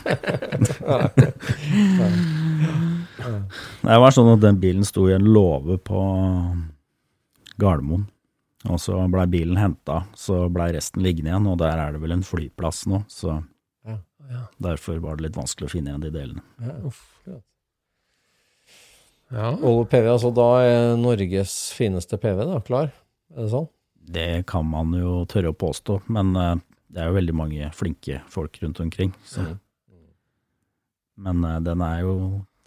[3.82, 6.02] Det var sånn at den bilen sto i en låve på
[7.62, 8.08] Gardermoen.
[8.70, 12.14] Og så blei bilen henta, så blei resten liggende igjen, og der er det vel
[12.14, 13.40] en flyplass nå, så
[13.86, 13.98] Ja.
[14.62, 16.42] derfor var det litt vanskelig å finne igjen de delene.
[16.62, 16.76] Ja.
[16.86, 17.11] Uff.
[19.32, 19.54] Ja.
[19.56, 22.92] Volvo PV, altså da er Norges fineste PV da, klar?
[23.32, 23.70] Er det sånn?
[24.12, 26.56] Det kan man jo tørre å påstå, men eh,
[26.92, 29.14] det er jo veldig mange flinke folk rundt omkring.
[29.24, 29.46] Så.
[31.22, 32.16] Men eh, den er jo,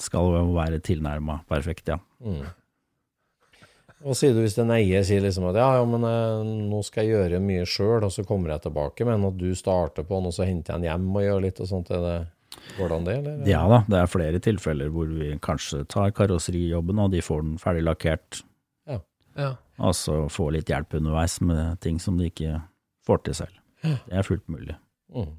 [0.01, 1.99] skal jo være tilnærma perfekt, ja.
[2.25, 2.47] Mm.
[4.05, 7.07] Hva sier du hvis en eier sier liksom at ja, ja, men eh, nå skal
[7.07, 10.31] jeg gjøre mye sjøl, og så kommer jeg tilbake, men at du starter på den,
[10.31, 12.17] og så henter jeg den hjem og gjør litt og sånt, er det,
[12.79, 13.45] går det an det, eller?
[13.51, 17.55] Ja da, det er flere tilfeller hvor vi kanskje tar karosserijobben, og de får den
[17.63, 18.43] ferdig lakkert,
[19.35, 19.55] ja.
[19.83, 22.61] og så får litt hjelp underveis med ting som de ikke
[23.07, 23.63] får til selv.
[23.85, 24.77] Det er fullt mulig.
[25.15, 25.33] Mm.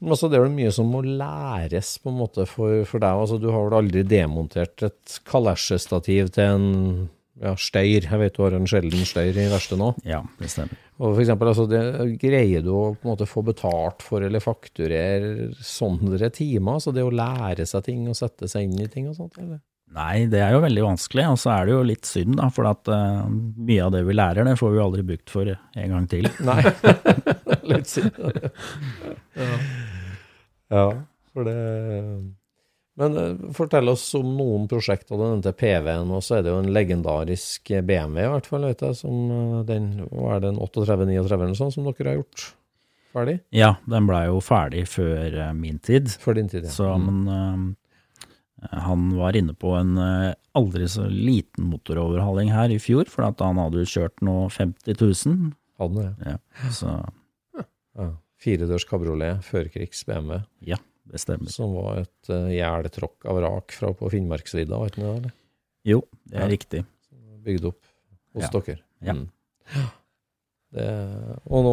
[0.00, 3.24] Men altså, det er vel mye som må læres på en måte for, for deg.
[3.24, 6.70] Altså, du har vel aldri demontert et kalesjestativ til en
[7.42, 8.08] ja, støyr.
[8.08, 9.92] Jeg vet du har en sjelden steir i verkstedet nå.
[10.08, 10.80] Ja, det stemmer.
[11.02, 11.80] Og for eksempel, altså, det,
[12.22, 16.78] greier du å på en måte få betalt for eller fakturere sånne timer?
[16.78, 19.38] Altså det å lære seg ting og sette seg inn i ting og sånt?
[19.42, 19.58] Eller?
[19.92, 22.68] Nei, det er jo veldig vanskelig, og så er det jo litt synd, da, for
[22.70, 26.06] at uh, mye av det vi lærer, det får vi aldri brukt for en gang
[26.08, 26.30] til.
[26.48, 26.62] Nei,
[27.74, 28.16] litt synd.
[30.72, 30.86] ja.
[31.34, 31.58] for det
[33.00, 35.16] Men eh, fortell oss om noen prosjekter.
[35.16, 38.84] Du nevnte PV-en, og så er det jo en legendarisk BMW, i hvert fall, vet
[38.84, 42.50] jeg, som eh, den er det, en 38-39 eller sånn, som dere har gjort
[43.12, 43.38] ferdig?
[43.52, 46.74] Ja, den blei jo ferdig før eh, min tid, Før din tid, ja.
[46.74, 49.96] så men eh, han var inne på en
[50.54, 55.48] aldri så liten motoroverhaling her i fjor, for han hadde jo kjørt nå 50 000.
[55.82, 56.34] Hadde det.
[56.36, 56.92] Ja, så
[57.98, 58.12] Ja.
[58.42, 60.78] Firedørs kabriolet, førkrigs BMW, ja,
[61.10, 61.50] det stemmer.
[61.50, 65.14] som var et uh, jæletråkk av rak fra på Finnmarksvidda, var ikke det?
[65.16, 65.32] Eller?
[65.84, 66.50] Jo, det er Ja.
[66.52, 66.84] riktig.
[67.42, 67.80] Bygd opp
[68.34, 68.50] hos Ja.
[68.60, 68.78] dere.
[69.02, 69.12] Ja.
[69.18, 69.28] Mm.
[70.72, 70.84] Det,
[71.52, 71.72] og nå,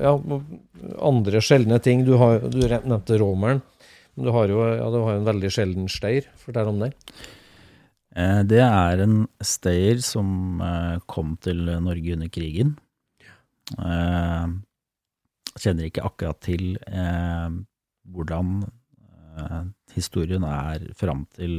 [0.00, 0.12] ja,
[1.02, 2.04] andre sjeldne ting.
[2.06, 3.62] Du, har, du nevnte romeren.
[4.14, 6.28] Men du har jo ja, du har en veldig sjelden steir.
[6.40, 6.92] Fortell om den.
[8.14, 12.76] Eh, Det er en steir som eh, kom til Norge under krigen.
[13.76, 14.62] Jeg
[15.56, 16.74] Kjenner ikke akkurat til
[18.12, 18.62] hvordan
[19.38, 19.62] eh,
[19.96, 21.58] historien er fram til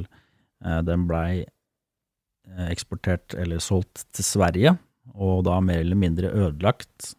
[0.64, 4.78] eh, den blei eh, eksportert eller solgt til Sverige,
[5.16, 7.14] og da mer eller mindre ødelagt,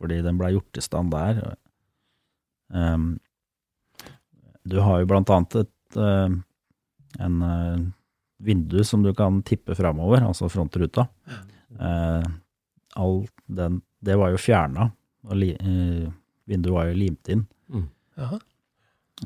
[0.00, 1.42] fordi den blei gjort i stand der.
[2.74, 2.98] Eh,
[4.68, 5.96] Du har jo blant annet et
[7.18, 7.36] en
[8.38, 11.06] vindu som du kan tippe framover, altså frontruta.
[11.80, 12.26] Eh,
[12.96, 14.90] all den, det var jo fjerna,
[15.26, 15.48] og li,
[16.46, 17.42] vinduet var jo limt inn.
[18.20, 18.38] Jaha.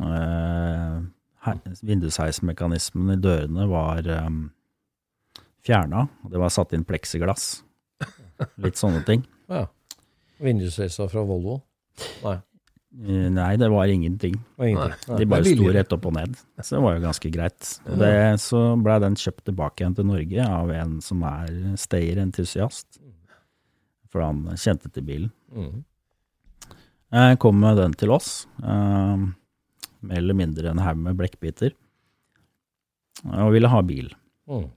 [0.01, 1.03] Eh,
[1.47, 4.41] he- vindusheismekanismen i dørene var um,
[5.65, 7.63] fjerna, og det var satt inn pleksiglass.
[8.59, 9.23] Litt sånne ting.
[9.49, 9.67] Ja.
[10.43, 11.61] Vindusheisa fra Volvo.
[12.25, 12.35] Nei.
[12.95, 14.35] Eh, Nei, det var ingenting.
[14.39, 15.17] det var ingenting.
[15.19, 17.71] De bare sto rett opp og ned, så det var jo ganske greit.
[18.03, 18.11] Det,
[18.43, 21.49] så blei den kjøpt tilbake igjen til Norge av en som er
[21.81, 23.01] stayer-entusiast,
[24.11, 25.33] for han kjente til bilen.
[25.55, 25.83] Mhm.
[27.15, 29.25] Jeg kom med den til oss, eh,
[30.05, 31.75] mer eller mindre en haug med blekkbiter,
[33.25, 34.11] og ville ha bil.
[34.51, 34.69] Mm.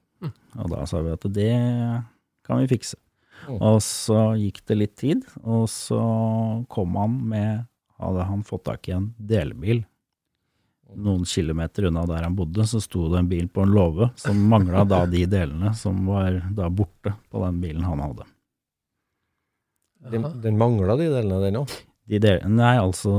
[0.61, 1.51] Og da sa vi at det
[2.47, 2.97] kan vi fikse.
[3.47, 3.59] Mm.
[3.61, 5.99] Og så gikk det litt tid, og så
[6.71, 7.67] kom han med,
[8.01, 9.83] hadde han fått tak i en delbil.
[10.97, 14.39] Noen kilometer unna der han bodde, så sto det en bil på en låve som
[14.49, 18.27] mangla da de delene som var da borte på den bilen han hadde.
[20.07, 21.73] Den, den mangla de delene, den òg.
[22.07, 23.11] De nei, altså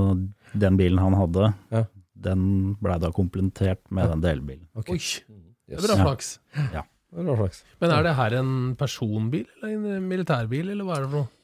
[0.56, 1.84] den bilen han hadde, Ja.
[2.24, 2.44] Den
[2.82, 4.64] ble da komplementert med den delbilen.
[4.78, 4.98] Oi,
[5.68, 6.14] det er bra
[6.74, 6.84] Ja.
[7.08, 7.62] Det er bra flaks.
[7.80, 11.34] Men er det her en personbil, eller en militærbil, eller hva er det for noe?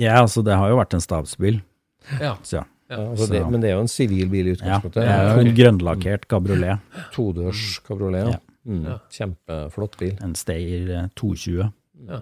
[0.00, 1.60] Ja, altså det har jo vært en stabsbil,
[2.20, 2.36] Ja.
[2.42, 2.66] så ja.
[2.90, 4.56] Ja, altså det, men det er jo en sivil bil i ja.
[4.56, 5.04] utgangspunktet.
[5.04, 6.80] Det er jo en grønnlakkert kabriolet.
[7.14, 8.26] Todørs kabriolet.
[8.26, 8.32] Ja.
[8.34, 8.38] Ja.
[8.66, 8.80] Mm.
[8.88, 8.96] Ja.
[9.14, 10.16] Kjempeflott bil.
[10.24, 11.70] En Steyr eh, 220.
[12.08, 12.20] ja.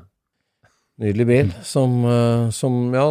[0.98, 1.50] Nydelig bil.
[1.62, 3.04] Som, eh, som Ja,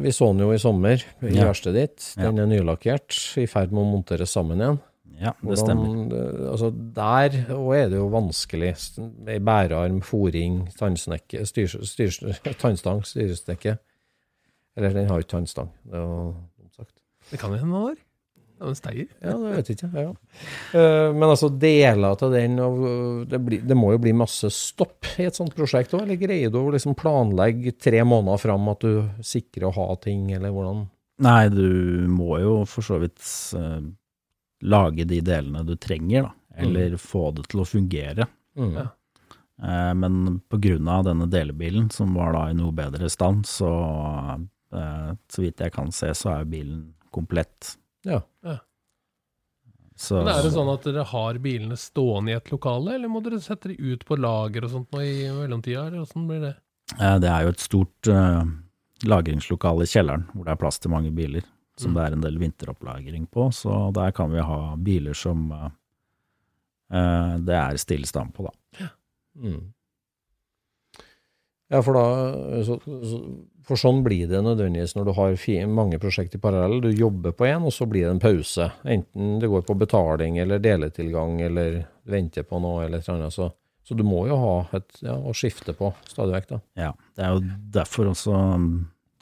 [0.00, 1.44] vi så den jo i sommer i Ja.
[1.50, 2.14] verkstedet ditt.
[2.16, 4.78] Den er nylakkert, i ferd med å monteres sammen igjen.
[5.18, 6.50] Ja, det Hvordan, stemmer.
[6.52, 8.74] Altså der òg er det jo vanskelig.
[9.40, 12.10] Bærearm, fòring, tannsnekke, styr, styr,
[12.60, 13.78] tannstang, styrestekke.
[14.76, 16.34] Eller den har jo ikke tannstang, det var,
[16.76, 16.92] sagt.
[17.30, 17.96] Det kan jo hende den har.
[19.20, 20.02] Ja, det vet jeg ikke.
[20.06, 20.12] Ja.
[20.78, 22.56] Eh, Men altså, deler av den
[23.28, 26.52] det, blir, det må jo bli masse stopp i et sånt prosjekt òg, eller greier
[26.52, 30.86] du å liksom planlegge tre måneder fram at du sikrer å ha ting, eller hvordan?
[31.26, 33.22] Nei, du må jo for så vidt
[33.56, 33.80] eh,
[34.68, 36.34] lage de delene du trenger, da.
[36.56, 38.24] Eller få det til å fungere.
[38.56, 38.70] Mm.
[38.78, 38.86] Ja.
[39.60, 40.40] Eh, men
[40.88, 43.72] av denne delebilen, som var da i noe bedre stand, så
[44.76, 46.80] så vidt jeg kan se, så er bilen
[47.14, 47.76] komplett.
[48.06, 48.22] Ja.
[49.96, 53.22] Så, Men er det sånn at dere har bilene stående i et lokale, eller må
[53.24, 56.50] dere sette de ut på lager og sånt nå i mellomtida, eller hvordan blir det?
[57.00, 58.44] Eh, Det er jo et stort uh,
[59.08, 61.46] lagringslokale i kjelleren, hvor det er plass til mange biler,
[61.80, 61.96] som Mm.
[61.96, 65.70] det er en del vinteropplagring på, så der kan vi ha biler som eh,
[66.92, 68.52] eh, det er stillstand på, da.
[68.80, 68.88] Ja.
[69.40, 69.72] Mm.
[71.68, 73.20] Ja, for da så, så,
[73.66, 76.78] For sånn blir det nødvendigvis når du har mange prosjekter i parallell.
[76.84, 78.68] Du jobber på én, og så blir det en pause.
[78.86, 83.34] Enten det går på betaling eller deletilgang eller venter på noe eller et eller annet.
[83.34, 83.50] Så,
[83.82, 86.54] så du må jo ha et ja, å skifte på stadig vekk.
[86.78, 87.42] Ja, det er jo
[87.80, 88.70] derfor også mm,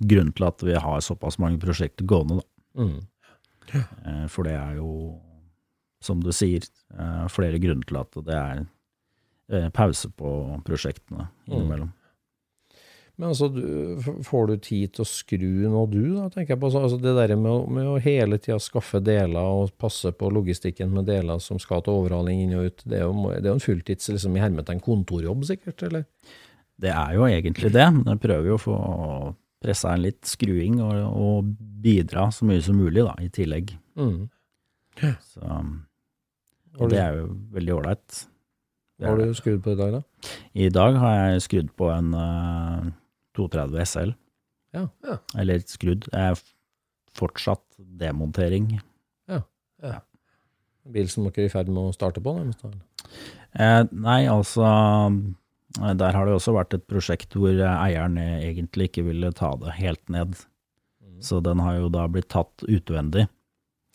[0.05, 2.85] grunnen til at vi har såpass mange prosjekter gående, da.
[2.85, 3.01] Mm.
[3.75, 5.17] Eh, For det er jo,
[6.05, 8.65] som du sier, eh, flere grunner til at det er
[9.49, 11.93] eh, pause på prosjektene innimellom.
[13.17, 16.67] Men altså, du, får du tid til å skru nå, du, da, tenker jeg på.
[16.67, 20.33] Altså, Altså, det der med, å- med å hele tida skaffe deler og passe på
[20.35, 23.53] logistikken med deler som skal til overhaling inn og ut, det er jo, det er
[23.53, 25.87] jo en fulltids liksom, i hermetegn kontorjobb, sikkert?
[25.87, 26.05] eller?
[26.83, 28.79] Det er jo egentlig det, men jeg prøver jo å få
[29.63, 31.55] pressa inn litt skruing og, og
[31.87, 33.77] bidra så mye som mulig, da, i tillegg.
[33.95, 34.25] Mm.
[35.23, 35.41] Så,
[36.83, 38.25] og det er jo veldig ålreit.
[38.99, 40.03] Hva Har du skrudd på i dag, da?
[40.55, 42.85] I dag har jeg skrudd på en eh,
[43.37, 44.15] 230 SL.
[44.75, 44.89] Ja.
[45.07, 45.19] Ja.
[45.39, 46.09] Eller skrudd.
[46.13, 46.39] Er
[47.15, 48.81] fortsatt demontering.
[49.83, 50.01] ja.
[50.95, 52.35] bil som dere er i ferd med å starte på?
[53.55, 58.91] Eh, nei, altså eh, Der har det også vært et prosjekt hvor eh, eieren egentlig
[58.91, 60.37] ikke ville ta det helt ned.
[61.25, 63.29] Så den har jo da blitt tatt utvendig.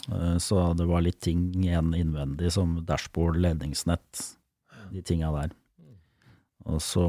[0.09, 4.23] Eh, så det var litt ting igjen innvendig, som dashbord, ledningsnett,
[4.93, 5.53] de tinga der.
[6.65, 7.03] Og så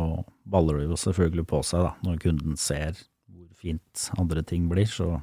[0.49, 1.95] baller det jo selvfølgelig på seg, da.
[2.07, 2.93] Når kunden ser
[3.31, 5.21] hvor fint andre ting blir, så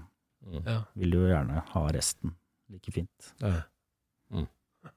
[0.65, 0.83] Ja.
[0.95, 2.35] vil du jo gjerne ha resten
[2.69, 3.33] like fint.
[3.41, 3.61] Ja.
[4.31, 4.47] Mm.
[4.83, 4.89] Ja,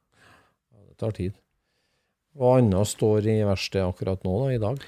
[0.89, 1.35] det tar tid.
[2.37, 4.85] Hva annet står i verkstedet akkurat nå, da, i dag?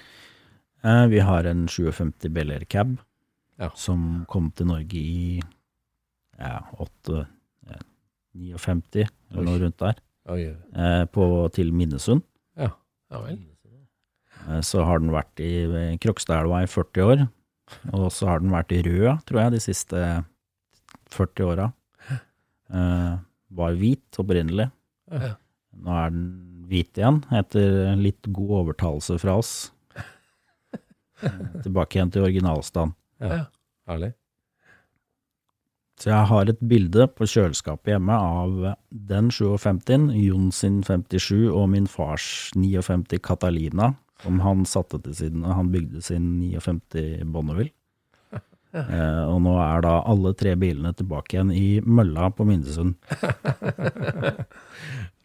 [0.84, 2.98] Eh, vi har en 57 Bel Air Cab
[3.58, 3.70] Ja.
[3.74, 5.40] som kom til Norge i
[6.38, 7.26] ja, 8,
[7.68, 7.78] ja,
[8.34, 9.94] 59, eller noe rundt der,
[10.32, 10.40] Oi,
[10.74, 12.22] eh, på, til Minnesund.
[12.56, 12.70] ja
[13.10, 13.38] vel.
[14.48, 17.26] Eh, så har den vært i ved Krokstadelva i 40 år,
[17.92, 20.06] og så har den vært i Røa, tror jeg, de siste
[21.12, 21.68] 40 åra.
[22.72, 23.20] Uh,
[23.52, 24.70] var hvit opprinnelig.
[25.12, 25.34] Ja.
[25.84, 26.26] Nå er den
[26.70, 29.52] hvit igjen, etter litt god overtalelse fra oss.
[31.22, 32.96] Eh, Tilbake igjen til originalstand.
[33.22, 33.44] Ja.
[33.86, 34.08] herlig.
[36.00, 38.56] Så jeg har et bilde på kjøleskapet hjemme av
[38.90, 42.24] den 57, Jon sin 57 og min fars
[42.58, 47.72] 59 Catalina, som han satte til siden han bygde sin 59 Bonneville.
[48.72, 52.94] Eh, og nå er da alle tre bilene tilbake igjen i mølla på Mindesund.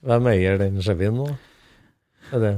[0.03, 1.27] Hvem eier den Chevyen nå?
[2.35, 2.51] Er det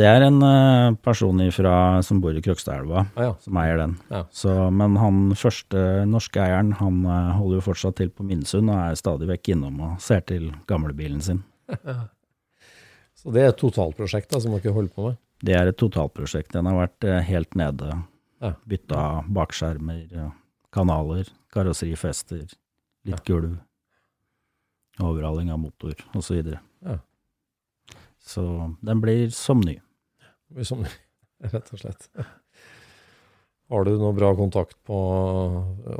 [0.00, 3.32] Det er en eh, person ifra, som bor i Krokstadelva Ah, ja.
[3.44, 3.94] som eier den.
[4.10, 4.24] Ja.
[4.34, 8.80] Så, men han første norske eieren, han eh, holder jo fortsatt til på Mindesund og
[8.88, 11.44] er stadig vekk innom og ser til gamlebilen sin.
[13.20, 15.20] Så det er et totalprosjekt da, som dere holder på med?
[15.42, 16.52] Det er et totalprosjekt.
[16.52, 17.90] Den har vært eh, helt nede.
[18.44, 18.54] Ja.
[18.68, 20.30] Bytta bakskjermer, eh,
[20.72, 22.44] kanaler, karosserifester,
[23.08, 23.58] litt gulv,
[25.00, 26.42] overhaling av motor osv.
[26.44, 26.98] Så, Ja.
[28.20, 28.44] så
[28.84, 29.78] den blir som ny.
[30.52, 30.88] Blir som ny,
[31.52, 32.08] rett og slett.
[33.70, 34.96] Har du noe bra kontakt på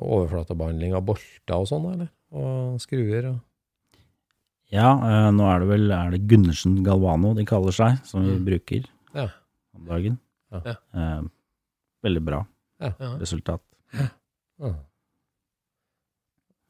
[0.00, 2.08] overflatebehandling av bolter og sånn, eller?
[2.34, 3.28] Og skruer?
[3.30, 4.00] Og...
[4.74, 8.36] Ja, eh, nå er det vel er det Gundersen Galvano de kaller seg, som vi
[8.36, 8.44] Mm.
[8.46, 9.28] bruker Ja.
[9.74, 10.18] om dagen.
[10.52, 10.76] Ja.
[10.94, 11.22] Eh,
[12.02, 12.44] veldig bra
[12.80, 12.92] Ja.
[13.20, 13.62] resultat.
[14.60, 14.74] Ja.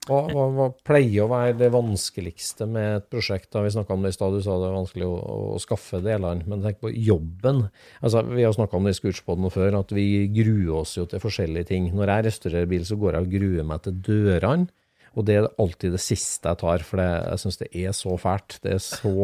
[0.08, 3.50] Hva, hva, hva pleier å være det vanskeligste med et prosjekt?
[3.52, 5.18] da Vi snakka om det i stad, du sa det er vanskelig å,
[5.54, 6.46] å skaffe delene.
[6.50, 7.66] Men tenk på jobben.
[8.00, 11.20] Altså, Vi har snakka om det i Scootspoden før, at vi gruer oss jo til
[11.22, 11.90] forskjellige ting.
[11.94, 14.70] Når jeg restaurerer bil, så går jeg og gruer meg til dørene.
[15.18, 18.16] Og det er alltid det siste jeg tar, for det, jeg syns det er så
[18.24, 18.58] fælt.
[18.64, 19.14] Det er så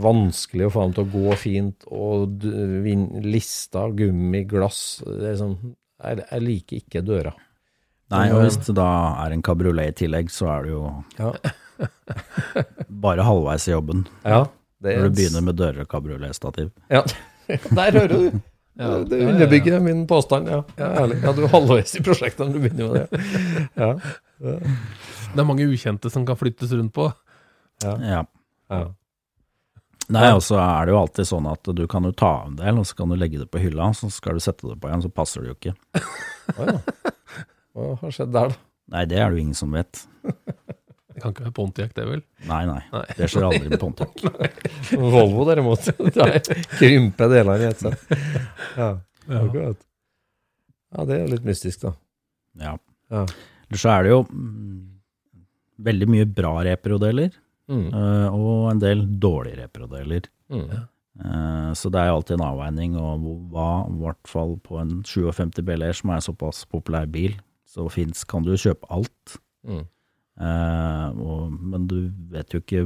[0.00, 2.44] vanskelig å få dem til å gå fint, og
[3.26, 5.56] lista, gummi, glass det er sånn,
[6.02, 7.34] jeg, jeg liker ikke døra.
[8.12, 8.88] Nei, og hvis det da
[9.24, 10.86] er en kabriolet i tillegg, så er det jo
[11.20, 11.32] Ja.
[13.04, 14.04] bare halvveis i jobben.
[14.24, 14.44] ja
[14.82, 16.72] det Når du begynner med dører og kabrioletstativ.
[16.90, 17.04] Ja,
[17.78, 18.40] der hører du.
[18.80, 20.62] Ja, det ja, ja, underbygger min påstand, ja.
[20.78, 21.18] ja, ærlig.
[21.22, 23.20] ja du er halvveis i prosjektet når du begynner med det.
[23.76, 23.90] Ja.
[25.32, 27.10] Det er mange ukjente som kan flyttes rundt på.
[27.84, 28.24] Ja.
[28.72, 28.82] Ja.
[30.12, 32.56] Nei, og så er det jo alltid sånn at du kan jo ta av en
[32.58, 34.90] del, og så kan du legge det på hylla, så skal du sette det på
[34.90, 35.74] igjen, så passer det jo ikke.
[36.58, 37.12] Å, ja.
[37.72, 38.60] Hva har skjedd der, da?
[38.92, 40.02] Nei, det er det jo ingen som vet.
[40.26, 42.20] Det kan ikke være Pontiac, det vel?
[42.50, 42.80] Nei, nei.
[42.92, 43.04] Nei.
[43.16, 44.26] Det skjer aldri med Pontiac.
[45.14, 48.12] Volvo derimot, krympe krymper delene i ett sett.
[48.76, 48.90] Ja,
[49.30, 49.72] Ja.
[50.92, 51.94] Ja, det er jo litt mystisk, da.
[52.60, 52.74] Ja.
[53.12, 53.22] Ja.
[53.70, 54.80] Ellers så er det jo mm,
[55.88, 57.30] veldig mye bra reprodeler,
[57.72, 57.86] Mm.
[57.96, 60.26] eh, og en del dårlige reprodeler.
[60.52, 60.66] Mm.
[61.24, 65.62] Eh, Så det er alltid en avveining, og hva, i hvert fall på en 57
[65.64, 69.38] BLR, som er en såpass populær bil, så finnes, kan du jo kjøpe alt.
[69.64, 69.86] Mm.
[70.40, 72.84] Eh, og, men du vet jo ikke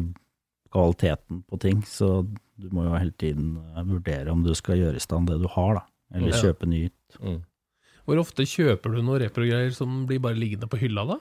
[0.74, 2.22] kvaliteten på ting, så
[2.58, 3.56] du må jo hele tiden
[3.88, 5.84] vurdere om du skal gjøre i stand det du har, da.
[6.14, 6.42] Eller Ja.
[6.46, 7.18] kjøpe nytt.
[7.20, 7.40] Mm.
[8.06, 11.16] Hvor ofte kjøper du noen reprogreier som blir bare liggende på hylla, da?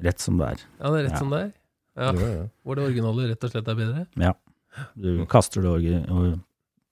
[0.00, 0.60] Rett som det er.
[0.80, 1.18] Ja, det er rett Ja.
[1.18, 1.52] som det er.
[2.00, 2.10] Ja.
[2.64, 4.02] Hvor det originale rett og slett er bedre?
[4.20, 4.32] Ja.
[4.96, 5.74] Du kaster det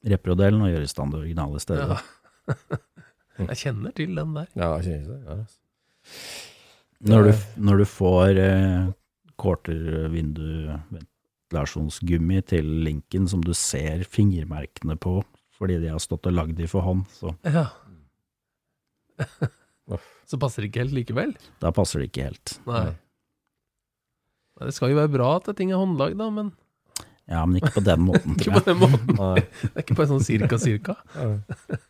[0.08, 1.88] reprodelen og gjør i stand det originale stedet.
[1.88, 1.96] Ja.
[3.38, 4.48] Jeg kjenner til den der.
[4.58, 5.20] Ja, jeg kjenner det.
[5.30, 5.36] Ja.
[7.12, 7.32] Når, du,
[7.68, 8.88] når du får eh,
[9.38, 15.20] quarter-vindu-ventilasjonsgummi til linken som du ser fingermerkene på
[15.58, 17.66] fordi de har stått og lagd de for hånd, så Ja.
[20.28, 21.30] Så passer det ikke helt likevel?
[21.62, 22.48] da passer det ikke helt.
[22.68, 22.90] Nei.
[24.58, 26.54] Det skal jo være bra at ting er håndlagd, da, men
[27.28, 29.12] Ja, men ikke på den måten, ikke på den måten.
[29.62, 30.98] Det er ikke bare sånn cirka-cirka.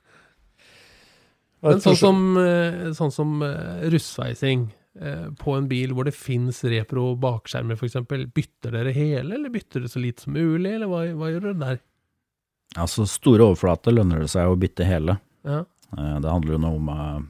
[1.59, 4.69] Men sånn som, eh, sånn som eh, russveising
[5.01, 9.83] eh, på en bil hvor det fins repro bakskjermer f.eks., bytter dere hele, eller bytter
[9.83, 11.81] dere så lite som mulig, eller hva, hva gjør dere der?
[12.79, 15.19] Altså, store overflater lønner det seg å bytte hele.
[15.49, 15.65] Ja.
[15.89, 17.27] Det handler jo noe om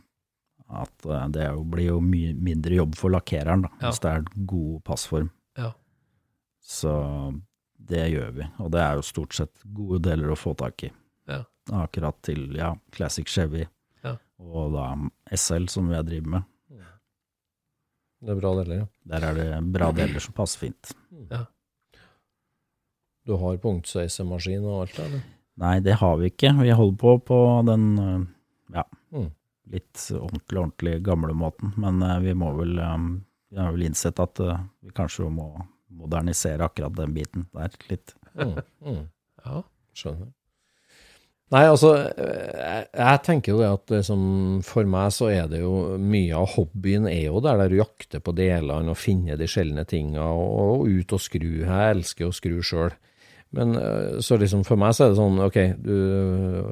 [0.71, 3.89] at eh, det blir jo mye mindre jobb for lakkereren, da, Ja.
[3.91, 5.31] hvis det er god passform.
[5.57, 5.73] Ja.
[6.61, 6.93] Så
[7.89, 10.91] det gjør vi, og det er jo stort sett gode deler å få tak i.
[11.29, 11.45] Ja.
[11.73, 13.67] Akkurat til ja, Classic Chevy
[14.05, 14.17] Ja.
[14.39, 14.95] og da
[15.37, 16.43] SL, som jeg driver med.
[18.21, 18.87] Det er bra deler, ja.
[19.07, 20.93] Der er det bra deler som passer fint.
[23.29, 25.21] Du har punktsveisemaskin og alt det, eller?
[25.59, 26.51] Nei, det har vi ikke.
[26.63, 27.39] Vi holder på på
[27.69, 28.27] den eh,
[28.79, 29.31] ja, Mm.
[29.73, 31.75] Litt ordentlig, ordentlig gamle måten.
[31.81, 32.97] Men eh, vi må vel eh,
[33.49, 35.53] Vi har vel innsett at eh, vi kanskje må
[35.99, 38.15] modernisere akkurat den biten der litt.
[38.35, 38.59] Mm.
[38.85, 39.07] Mm.
[39.45, 39.63] Ja.
[39.97, 40.35] Skjønner.
[41.49, 44.25] Nei, altså, jeg, jeg tenker jo det at liksom,
[44.69, 48.21] for meg så er det jo mye av hobbyen er jo der der du jakter
[48.21, 50.51] på delene og finner de sjeldne tinga og,
[50.85, 51.49] og ut og skru.
[51.63, 52.93] Jeg elsker å skru sjøl.
[53.57, 55.95] Men eh, så liksom for meg så er det sånn, ok, du,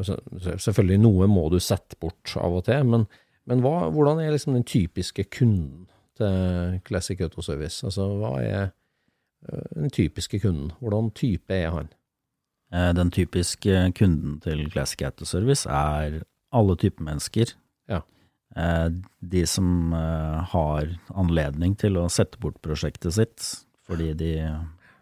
[0.04, 3.06] så- så- selvfølgelig noe må du sette bort av og til, men,
[3.46, 7.82] men hva, hvordan er liksom den typiske kunden til Classic Auto Service?
[7.84, 8.72] Altså, hva er
[9.48, 10.72] eh, den typiske kunden?
[10.82, 11.88] Hvordan type er han?
[12.72, 16.22] Eh, Den typiske kunden til Classic Auto Service er
[16.52, 17.52] alle typer mennesker.
[17.88, 18.00] Ja.
[19.22, 24.30] De som har anledning til å sette bort prosjektet sitt fordi de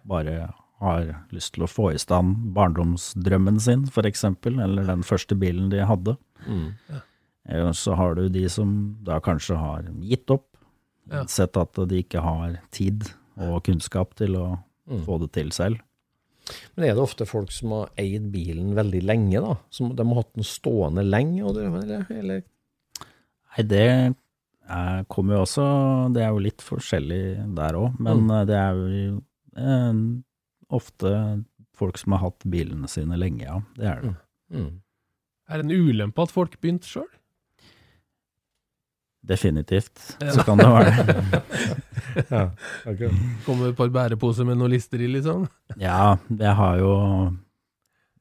[0.05, 0.51] bare
[0.85, 5.71] har lyst til å få i stand barndomsdrømmen sin, for eksempel, eller den første bilen
[5.73, 6.17] de hadde.
[6.47, 7.01] Mm.
[7.49, 8.71] Eller så har du de som
[9.05, 10.47] da kanskje har gitt opp,
[11.11, 11.27] Ja.
[11.29, 13.03] sett at de ikke har tid
[13.37, 14.47] og kunnskap til å
[14.89, 15.05] Mm.
[15.05, 15.81] få det til selv.
[16.77, 19.57] Men er det ofte folk som har eid bilen veldig lenge, da?
[19.71, 21.41] Som de har hatt den stående lenge?
[21.41, 22.43] Eller, eller?
[23.57, 24.15] Nei, det
[24.69, 28.47] eh, kommer jo også Det er jo litt forskjellig der òg, men mm.
[28.47, 29.23] det er jo
[29.57, 29.93] eh,
[30.69, 31.11] ofte
[31.75, 33.61] folk som har hatt bilene sine lenge, ja.
[33.77, 34.15] Det er det.
[34.55, 34.73] Mm.
[35.51, 37.09] Er det en ulempe at folk begynte sjøl?
[39.25, 39.99] Definitivt.
[40.35, 41.43] Så kan det være det.
[42.31, 42.45] Ja,
[42.87, 43.09] okay.
[43.47, 45.49] Kommer et par bæreposer med noen lister i, liksom?
[45.81, 46.91] Ja, det har jo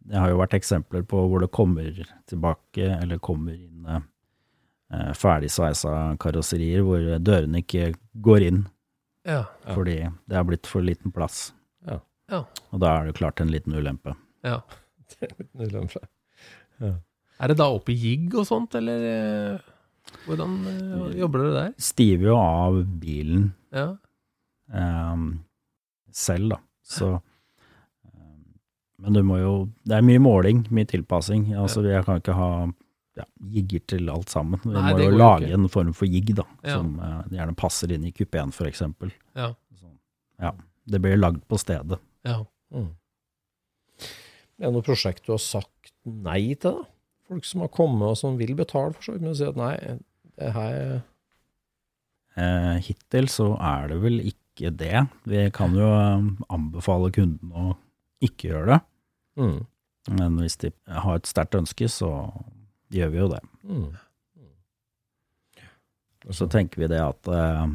[0.01, 1.91] Det har jo vært eksempler på hvor det kommer
[2.27, 7.91] tilbake, eller kommer inn eh, ferdig sveisa karosserier hvor dørene ikke
[8.25, 8.63] går inn
[9.27, 9.43] Ja.
[9.43, 9.75] Ja.
[9.75, 11.51] fordi det er blitt for liten plass.
[12.31, 12.37] Ja.
[12.39, 12.45] Ja.
[12.71, 14.15] Og da er det klart en liten ulempe.
[14.43, 14.61] ja.
[15.59, 15.99] Ulempe.
[16.81, 19.03] Er det da oppe i jigg og sånt, eller?
[19.05, 19.59] eh,
[20.25, 21.73] Hvordan eh, jobber dere der?
[21.81, 23.95] Stiver jo av bilen Ja.
[24.73, 25.43] um,
[26.11, 26.57] selv, da.
[26.83, 28.39] Så eh,
[28.99, 29.53] Men du må jo
[29.85, 31.51] Det er mye måling, mye tilpassing.
[31.55, 32.49] Altså, jeg kan ikke ha
[33.19, 34.59] ja, jigger til alt sammen.
[34.63, 35.53] Vi Nei, må jo lage ikke.
[35.59, 36.79] en form for jigg, da, Ja.
[36.79, 39.11] som uh, gjerne passer inn i kupeen, eksempel.
[39.35, 39.53] Ja.
[40.41, 40.51] Ja,
[40.89, 41.99] det blir lagd på stedet.
[42.27, 42.39] Ja.
[42.73, 42.91] Mm.
[44.59, 46.89] Er det noe prosjekt du har sagt nei til, da?
[47.31, 49.75] Folk som har kommet og som vil betale for så vidt, men sier at nei,
[50.37, 51.03] det her
[52.33, 55.05] Eh, hittil så er det vel ikke det.
[55.29, 57.75] Vi kan jo eh, anbefale kunden å
[58.25, 58.79] ikke gjøre det,
[59.43, 59.59] mm.
[60.17, 62.09] men hvis de har et sterkt ønske, så
[62.93, 63.41] gjør vi jo det.
[63.67, 63.89] Mm.
[66.23, 67.65] Og så tenker vi det at eh,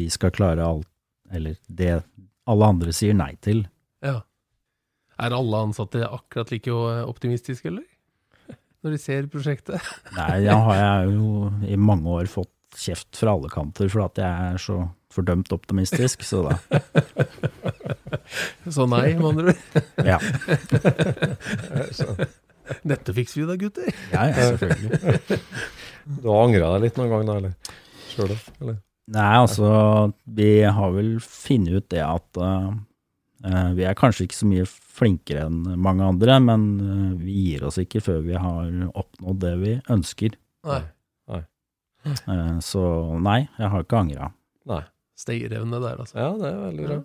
[0.00, 0.90] vi skal klare alt,
[1.30, 2.00] eller det
[2.46, 3.64] alle andre sier nei til.
[4.04, 4.20] ja.
[5.16, 6.68] Er alle ansatte akkurat like
[7.08, 7.86] optimistiske, eller?
[8.84, 9.80] Når de ser prosjektet?
[10.18, 14.20] Nei, da har jeg jo i mange år fått kjeft fra alle kanter for at
[14.20, 14.76] jeg er så
[15.16, 16.58] fordømt optimistisk, så da,
[18.76, 19.60] Så nei, med andre ord.
[20.04, 20.18] ja.
[22.84, 23.88] Dette fikser vi da, gutter.
[24.12, 25.40] Ja, ja, selvfølgelig.
[26.20, 27.52] Du har angra deg litt noen gang, da, eller?
[28.10, 28.76] Sjøl, eller?
[29.14, 29.68] Nei, altså,
[30.24, 32.70] vi har vel funnet ut det at eh,
[33.46, 37.66] eh, vi er kanskje ikke så mye flinkere enn mange andre, men uh, vi gir
[37.68, 40.38] oss ikke før vi har oppnådd det vi ønsker.
[40.66, 40.82] Nei.
[42.06, 42.82] Eh, så
[43.22, 44.30] nei, jeg har ikke angra.
[44.70, 44.82] Nei.
[45.16, 46.18] Stayerevne der, altså.
[46.20, 46.98] Ja, det er veldig bra.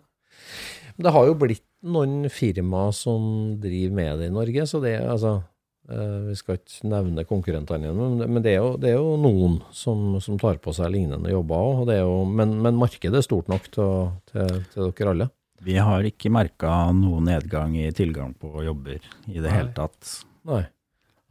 [0.97, 3.23] Men det har jo blitt noen firmaer som
[3.61, 5.37] driver med det i Norge, så det altså
[6.27, 10.15] Vi skal ikke nevne konkurrentene igjen, men, det, er jo, det er jo noen som,
[10.23, 14.61] som tar på seg lignende jobber Jo, Men, men markedet er stort nok til, til,
[14.73, 15.29] til dere alle.
[15.61, 19.57] Vi har ikke merka noen nedgang i tilgang på jobber i det Nei.
[19.59, 20.13] hele tatt.
[20.49, 20.63] Nei.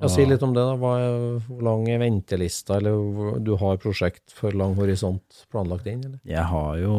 [0.01, 0.77] Ja, si litt om det, da.
[0.81, 6.05] Hva er, hvor lang er ventelista, eller du har prosjekt for lang horisont planlagt inn,
[6.07, 6.21] eller?
[6.25, 6.95] Jeg har jo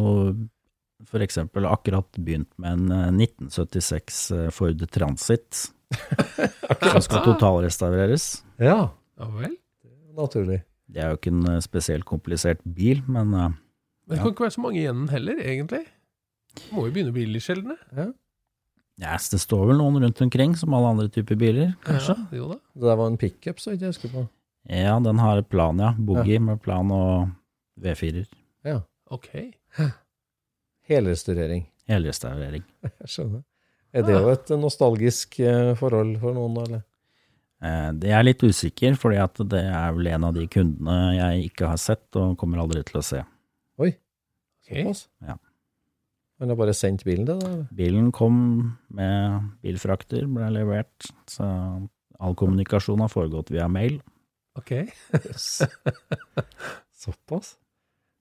[1.18, 4.20] eksempel akkurat begynt med en eh, 1976
[4.53, 8.27] Ford Transit som skal totalrestaureres.
[8.61, 9.57] Ja, Ja vel.
[10.17, 10.61] naturlig.
[10.91, 13.51] Det er jo ikke en eh, spesielt komplisert bil, men uh,
[14.11, 15.85] det kan ikke være så mange igjen heller, egentlig.
[16.75, 17.77] Må jo begynne å bli litt sjeldne.
[18.99, 22.17] ja, det står vel noen rundt omkring, som alle andre typer biler, kanskje.
[22.17, 22.57] Ja, jo da.
[22.75, 24.25] Det der var en pickup, så ikke jeg husker på.
[24.67, 25.93] Ja, den har et plan, ja.
[25.97, 27.31] Boogie med plan og
[27.81, 28.27] V4-er.
[28.67, 28.81] Ja.
[29.11, 29.31] Ok.
[30.91, 31.65] Helrestaurering.
[31.89, 32.63] Helrestaurering.
[33.01, 33.41] Jeg skjønner.
[33.91, 36.83] Er det jo et nostalgisk eh, forhold for noen, eller?
[37.61, 41.49] Eh, Det er litt usikker, fordi at det er vel en av de kundene jeg
[41.51, 43.23] ikke har sett og kommer aldri til å se.
[43.81, 43.91] Oi,
[44.67, 45.05] såpass?
[45.27, 45.35] Ja.
[46.41, 47.65] du har bare sendt bilen til deg?
[47.77, 48.37] Bilen kom
[48.89, 51.45] med bilfrakter, ble levert, så
[52.21, 53.99] all kommunikasjon har foregått via mail.
[54.57, 54.73] Ok.
[57.01, 57.55] Såpass?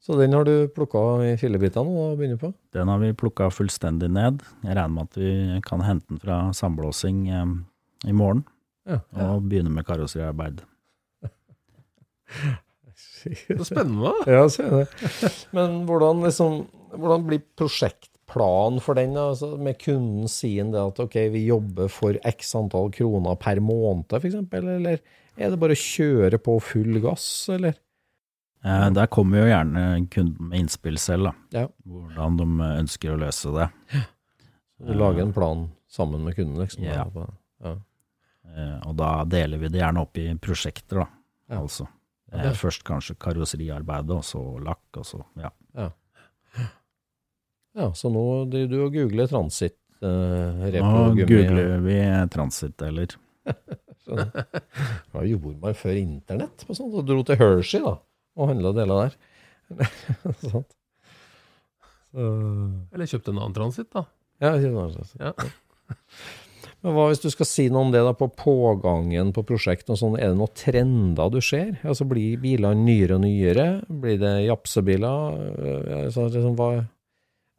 [0.00, 2.48] Så den har du plukka i fillebitene og begynner på?
[2.72, 4.40] Den har vi plukka fullstendig ned.
[4.64, 7.50] Jeg regner med at vi kan hente den fra sandblåsing eh,
[8.08, 8.44] i morgen,
[8.88, 9.02] Ja.
[9.26, 10.62] og begynne med karosseriarbeid.
[13.20, 14.32] Så spennende, da.
[14.32, 15.30] Ja, ser jeg det.
[15.56, 16.62] Men hvordan, liksom,
[16.94, 22.16] hvordan blir prosjektplanen for den, altså, med kunden sin det at ok, vi jobber for
[22.32, 24.38] x antall kroner per måned, f.eks.?
[24.56, 24.96] eller
[25.40, 27.76] er det bare å kjøre på full gass, eller?
[28.64, 31.60] Eh, Der kommer jo gjerne kunden med innspill selv, da.
[31.62, 31.68] Ja.
[31.86, 32.48] Hvordan de
[32.80, 33.68] ønsker å løse det.
[34.80, 36.84] Du lager en plan sammen med kunden, liksom?
[36.84, 37.06] Ja.
[37.64, 37.76] ja.
[38.50, 41.08] Eh, Og da deler vi det gjerne opp i prosjekter, da.
[41.50, 41.62] Ja.
[41.62, 41.88] Altså.
[42.32, 45.50] Eh, Først kanskje karosseriarbeidet, og så lakk, og så ja.
[47.72, 49.76] Ja, så nå driver du og googler transit.
[50.02, 51.96] Uh, Nå googler vi
[52.32, 53.12] transitdeler.
[54.08, 56.64] Hva gjorde man før internett?
[56.66, 57.92] På sånt, og dro til Hershey da,
[58.36, 59.16] og handla deler der.
[60.50, 60.76] sånt.
[62.10, 62.26] Så,
[62.90, 64.04] Eller kjøpte en annen transit, da.
[64.42, 65.20] ja, En annen transit.
[65.22, 65.34] Ja.
[66.80, 70.16] Men hva hvis du skal si noe om det da på pågangen på prosjekt sånn,
[70.16, 71.74] er det noen trender du ser?
[71.84, 73.66] Altså blir bilene nyere og nyere?
[74.00, 75.36] Blir det japsebiler?
[76.06, 76.70] Altså, liksom, hva,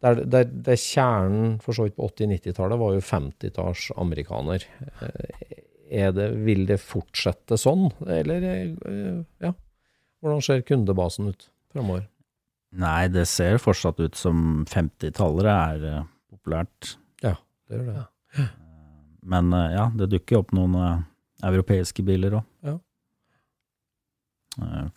[0.01, 4.65] der, der, der kjernen for så vidt på 80-90-tallet var jo 50-talls amerikaner.
[5.05, 5.57] Eh,
[5.91, 8.45] Er det, vil det fortsette sånn, eller
[9.43, 9.49] ja?
[10.21, 12.07] Hvordan ser kundebasen ut fremover?
[12.71, 16.93] Nei, det ser fortsatt ut som 50-tallere er eh, populært.
[17.23, 17.35] Ja,
[17.67, 18.45] det gjør det.
[19.33, 21.03] Men eh, ja, det dukker opp noen eh,
[21.49, 22.47] europeiske biler òg.
[22.69, 22.77] Ja.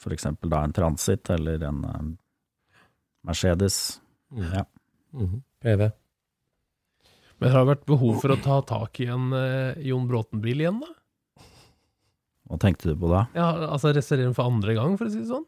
[0.03, 2.07] For eksempel da en Transit eller en eh,
[3.27, 4.01] Mercedes.
[4.35, 4.49] Mm.
[4.53, 4.65] Ja.
[5.15, 5.43] Mhm.
[5.65, 5.87] PV.
[7.41, 10.79] Men har det vært behov for å ta tak i en eh, Jon Bråten-bil igjen,
[10.85, 10.91] da?
[12.51, 13.23] Hva tenkte du på da?
[13.37, 15.47] Ja, altså restaurere den for andre gang, for å si det sånn?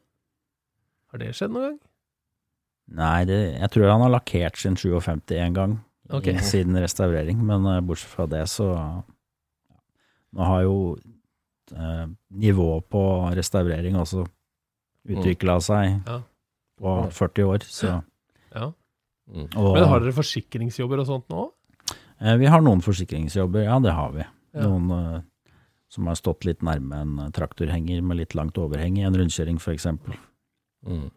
[1.13, 1.77] Har det skjedd noen gang?
[2.97, 5.73] Nei, det, jeg tror han har lakkert sin 57 en gang
[6.09, 6.37] okay.
[6.39, 8.71] i, siden restaurering, men eh, bortsett fra det så
[10.37, 10.75] Nå har jo
[11.73, 13.03] eh, nivået på
[13.37, 14.25] restaurering også
[15.07, 16.21] utvikla seg Ja.
[16.81, 17.93] på 40 år, så
[18.55, 18.73] Ja.
[19.27, 19.49] Mm.
[19.59, 21.51] og, Men har dere forsikringsjobber og sånt nå?
[22.21, 24.25] eh, Vi har noen forsikringsjobber, ja det har vi.
[24.55, 24.63] Ja.
[24.69, 25.23] Noen eh,
[25.93, 29.87] som har stått litt nærme en traktorhenger med litt langt overheng i en rundkjøring f.eks.
[30.87, 31.11] Mm.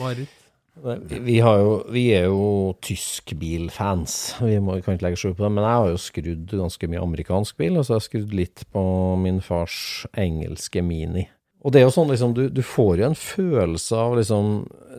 [0.00, 0.40] Marit?
[0.74, 5.44] Vi, vi, har jo, vi er jo tyskbilfans, vi må, kan ikke legge skjul på
[5.46, 8.34] det, men jeg har jo skrudd ganske mye amerikansk bil, og så har jeg skrudd
[8.34, 8.82] litt på
[9.22, 9.76] min fars
[10.18, 11.28] engelske Mini.
[11.64, 14.48] Og det er jo sånn, liksom, du, du får jo en følelse av liksom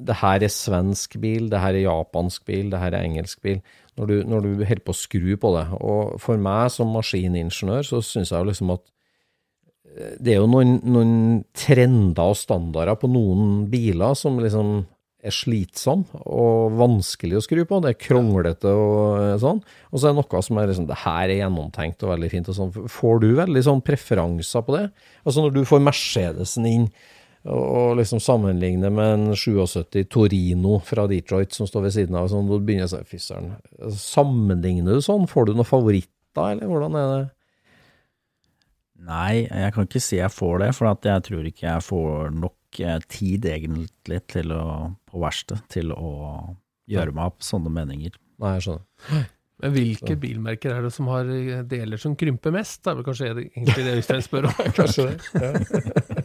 [0.08, 3.60] Det her er svensk bil, det her er japansk bil, det her er engelsk bil.
[3.96, 5.68] Når du, når du holder på å skru på det.
[5.80, 8.84] Og for meg som maskiningeniør, så syns jeg jo liksom at
[9.96, 11.16] eh, det er jo noen, noen
[11.56, 14.82] trender og standarder på noen biler som liksom
[15.26, 17.80] er slitsom og vanskelig å skru på.
[17.82, 19.62] Det er kronglete og eh, sånn.
[19.92, 22.52] Og så er det noe som er liksom Det her er gjennomtenkt og veldig fint
[22.52, 22.74] og sånn.
[22.92, 24.86] Får du veldig sånn preferanser på det?
[25.24, 26.90] Altså når du får Mercedesen inn
[27.46, 32.48] og, liksom sammenligne med en 77 Torino fra Detroit som står ved siden av, sånn,
[32.50, 33.52] da begynner jeg å si fy søren.
[34.02, 35.28] Sammenligner du sånn?
[35.30, 37.24] Får du noen favoritter, eller hvordan er det?
[39.06, 42.34] Nei, jeg kan ikke si jeg får det, for at jeg tror ikke jeg får
[42.42, 44.64] nok eh, tid egentlig til å,
[45.12, 46.12] på verkstedet til å
[46.90, 48.16] gjøre meg opp sånne meninger.
[48.42, 49.26] Nei, jeg skjønner.
[49.64, 52.82] Men hvilke bilmerker er det som har eh, deler som krymper mest?
[52.84, 54.58] Det er vel kanskje det- egentlig det Øystein spør om.
[54.80, 55.18] Kanskje det.
[55.38, 56.24] Ja.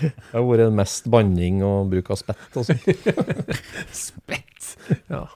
[0.00, 2.82] Det har vært mest banning og bruk av spett og sånn.
[4.04, 4.72] Spett!
[5.10, 5.26] Ja.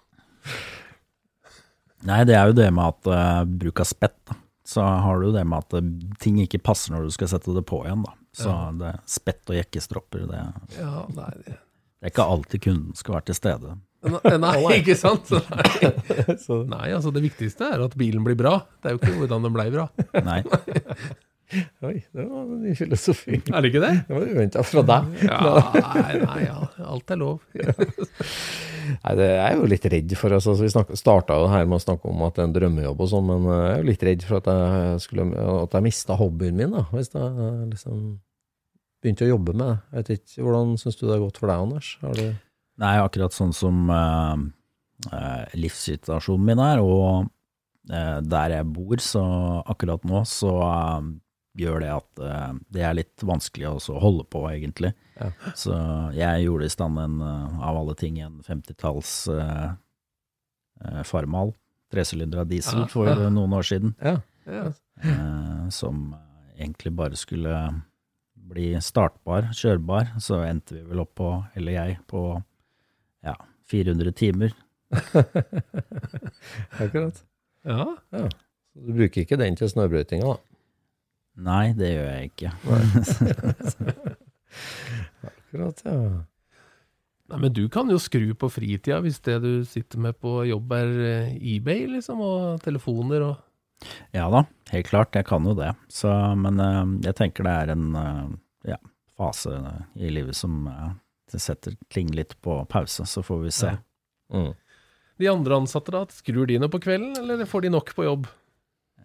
[2.07, 4.39] Nei, det er jo det med at uh, bruk av spett, da.
[4.67, 7.63] Så har du det med at eh, ting ikke passer når du skal sette det
[7.71, 8.17] på igjen, da.
[8.35, 10.41] Så det spett og jekkestropper, det,
[10.75, 11.55] ja nei, det
[11.97, 13.71] det er ikke alltid kunden skal være til stede.
[14.07, 15.31] Nei, nei, ikke sant?
[15.33, 15.89] Nei.
[16.75, 18.61] Nei, altså det viktigste er at bilen blir bra.
[18.79, 19.89] Det er jo ikke hvordan den blei bra.
[20.27, 20.43] Nei.
[21.87, 23.41] Oi, det var en ny filosofi.
[23.53, 23.93] Er det ikke det?
[24.09, 25.11] Det var uventa fra deg.
[25.27, 25.41] Ja,
[25.77, 26.59] nei, nei, ja.
[26.87, 27.39] Alt er lov.
[27.57, 30.37] Nei, det er jeg jo litt redd for.
[30.37, 33.11] Altså, vi starta jo her med å snakke om at det er en drømmejobb og
[33.11, 35.29] sånn, men jeg er jo litt redd for at jeg, skulle,
[35.65, 38.03] at jeg mista hobbyen min, da, hvis jeg liksom
[39.03, 39.77] begynte å jobbe med det.
[39.77, 41.95] Jeg vet ikke, Hvordan syns du det har gått for deg, Anders?
[42.03, 42.27] Har du
[42.77, 44.37] Nei, akkurat sånn som uh,
[45.09, 47.31] eh, livssituasjonen min er, og
[47.89, 49.23] uh, der jeg bor, så
[49.65, 51.07] akkurat nå så eh,
[51.57, 54.93] gjør det at uh, det er litt vanskelig å holde på, egentlig.
[55.17, 55.31] Ja.
[55.57, 55.77] Så
[56.17, 59.75] jeg gjorde i stand en, uh, av alle ting, en 50-talls uh,
[60.85, 61.55] eh, Farmal,
[61.93, 63.29] tresylindra diesel, Ja, for ja.
[63.33, 64.19] noen år siden, Ja.
[64.47, 66.15] eh, som
[66.59, 67.83] egentlig bare skulle
[68.35, 70.15] bli startbar, kjørbar.
[70.21, 72.43] Så endte vi vel opp på, eller jeg, på
[73.25, 73.35] ja,
[73.71, 74.55] 400 timer.
[76.81, 77.25] Akkurat.
[77.65, 77.97] ja.
[78.77, 80.37] Så du bruker ikke den til snøbrøytinga, da?
[81.37, 82.51] Nei, det gjør jeg ikke.
[85.29, 85.97] Akkurat, ja.
[87.27, 90.73] Nei, men du kan jo skru på fritida hvis det du sitter med på jobb
[90.77, 93.37] er eh, eBay, liksom, og telefoner og
[94.15, 95.73] Ja da, helt klart, jeg kan jo det.
[95.93, 96.09] Så,
[96.39, 98.29] men eh, jeg tenker det er en eh,
[98.73, 98.79] ja,
[99.19, 99.53] fase
[99.99, 100.69] i livet som
[101.33, 103.75] det setter ting litt på pause, så får vi se.
[103.75, 103.83] Ja.
[104.33, 104.55] Mm.
[105.19, 106.05] De andre ansatte, da?
[106.13, 108.29] Skrur de noe på kvelden, eller får de nok på jobb?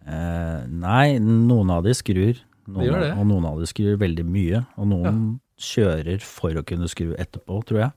[0.06, 3.10] Eh, nei, noen av de skrur, noen, De gjør det.
[3.18, 5.22] og noen av de skrur veldig mye, og noen
[5.62, 7.92] kjører for å kunne skru etterpå, tror jeg.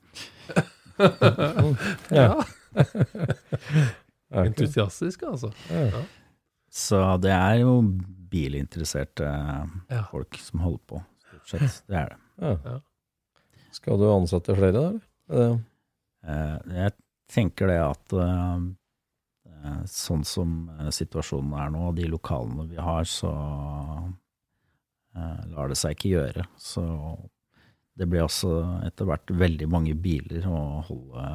[2.16, 2.30] Ja.
[4.36, 5.50] Entusiastisk, altså.
[5.72, 6.04] Ja.
[6.76, 7.78] Så det er jo
[8.32, 9.28] bilinteresserte
[9.92, 10.02] Ja.
[10.12, 11.84] folk som holder på, stort sett.
[11.90, 12.20] Det er det.
[12.42, 12.56] Ja.
[12.66, 12.80] Ja.
[13.76, 14.82] Skal du ansette flere,
[15.30, 15.46] da?
[16.26, 16.92] Eh, jeg
[17.32, 18.66] tenker det at eh,
[19.90, 23.32] sånn som eh, situasjonen er nå, de lokalene vi har, så
[25.16, 26.46] eh, lar det seg ikke gjøre.
[26.60, 26.84] Så
[27.96, 28.52] det blir også
[28.88, 31.26] etter hvert veldig mange biler å holde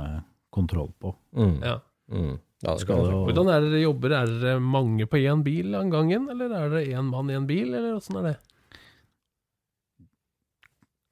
[0.53, 1.15] kontroll på.
[1.37, 1.57] Mm.
[1.65, 1.79] Ja.
[2.11, 2.39] Mm.
[2.61, 4.13] Ja, jo- Hvordan er det dere jobber?
[4.19, 7.47] Er dere mange på én bil av gangen, eller er det én mann i en
[7.49, 8.37] bil, eller åssen er det?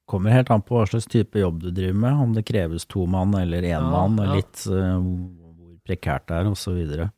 [0.09, 3.05] Kommer helt an på hva slags type jobb du driver med, om det kreves to
[3.07, 5.48] mann eller én Ja, mann, og litt eh, hvor
[5.89, 7.09] prekært det er, osv.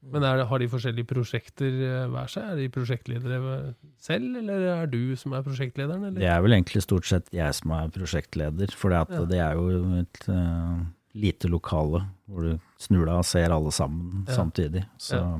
[0.00, 2.46] Men er det, har de forskjellige prosjekter eh, hver seg?
[2.54, 6.14] Er de prosjektledere selv, eller er du som er prosjektlederen?
[6.16, 9.04] Det er vel egentlig stort sett jeg som er prosjektleder, for Ja.
[9.28, 10.80] det er jo et uh,
[11.12, 12.00] lite lokale
[12.30, 14.38] hvor du snur deg og ser alle sammen Ja.
[14.40, 14.86] samtidig.
[14.96, 15.34] Så Ja.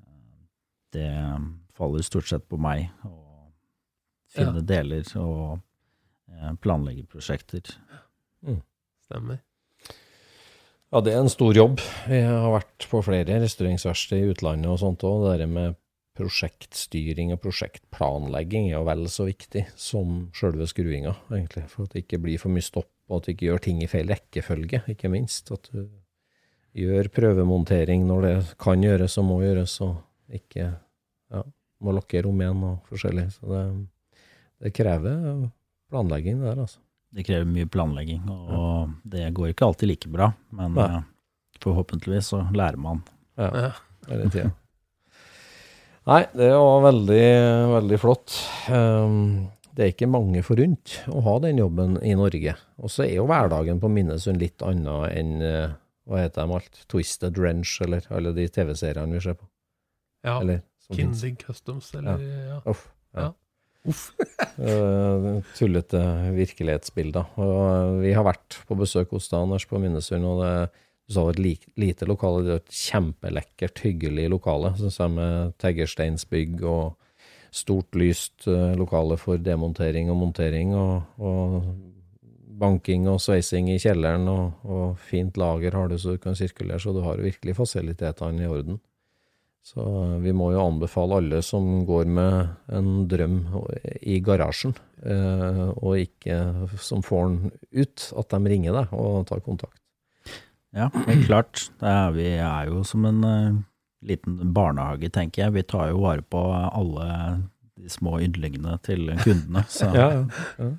[0.00, 0.06] eh,
[0.96, 1.10] det
[1.76, 3.12] faller stort sett på meg å
[4.30, 5.60] finne deler og
[6.62, 7.76] planlegge prosjekter.
[9.04, 9.40] Stemmer.
[10.90, 11.78] Ja, det er en stor jobb.
[12.10, 15.22] Jeg har vært på flere restaureringsverksted i utlandet og sånt òg.
[15.22, 15.76] Det der med
[16.18, 21.62] prosjektstyring og prosjektplanlegging er jo vel så viktig som sjølve skruinga, egentlig.
[21.70, 23.88] For at det ikke blir for mye stopp, og at du ikke gjør ting i
[23.92, 25.54] feil rekkefølge, ikke minst.
[25.54, 25.86] At du
[26.82, 29.94] gjør prøvemontering når det kan gjøres og må gjøres, og
[30.42, 31.46] ikke ja,
[31.86, 33.30] må lokke rom igjen og forskjellig.
[33.38, 33.64] Så det,
[34.66, 35.46] det krever
[35.86, 36.82] planlegging, det der, altså.
[37.10, 40.84] Det krever mye planlegging, og det går ikke alltid like bra, men Nei.
[41.00, 41.02] eh,
[41.62, 43.02] forhåpentligvis så lærer man.
[43.36, 43.70] Ja, Ja.
[44.08, 44.52] hele tida.
[46.06, 47.24] Nei, det var veldig,
[47.74, 48.36] veldig flott.
[48.70, 52.54] Um, det er ikke mange forunt å ha den jobben i Norge.
[52.80, 55.74] Og så er jo hverdagen på Minnesund litt annet enn eh,
[56.08, 56.80] hva heter de alt?
[56.90, 59.46] Twisted Wrench, eller alle de TV-seriene vi ser på.
[60.26, 60.40] Ja.
[60.40, 62.56] Eller, Customs, eller ja.
[62.66, 62.88] Uff.
[63.14, 63.28] Ja.
[63.28, 63.32] Ja.
[63.88, 64.10] Uff.
[64.60, 65.26] Eh,
[65.56, 66.32] tullete eh,
[68.02, 70.52] vi har vært på besøk hos deg, Anders, på Minnesund, og det
[71.10, 71.40] du sa et
[71.80, 76.92] lite lokale, det er et kjempelekkert, hyggelig lokale, synes jeg, med teglsteinsbygg og
[77.50, 81.72] stort lyst eh, lokale for demontering og montering, og, og
[82.60, 86.78] banking og sveising i kjelleren, og, og fint lager har du så du kan sirkulere,
[86.78, 88.78] så du har virkelig fasilitetene i orden.
[89.66, 89.82] Så
[90.24, 93.36] vi må jo anbefale alle som går med en drøm
[94.00, 94.72] i garasjen,
[95.04, 96.38] eh, og ikke
[96.80, 99.76] som får den ut, at de ringer deg og tar kontakt.
[100.74, 101.66] Ja, helt klart.
[101.82, 103.60] Det er, vi er jo som en uh,
[104.06, 105.56] liten barnehage, tenker jeg.
[105.58, 107.08] Vi tar jo vare på alle
[107.80, 109.64] de små yndlingene til kundene.
[109.68, 110.10] Så ja.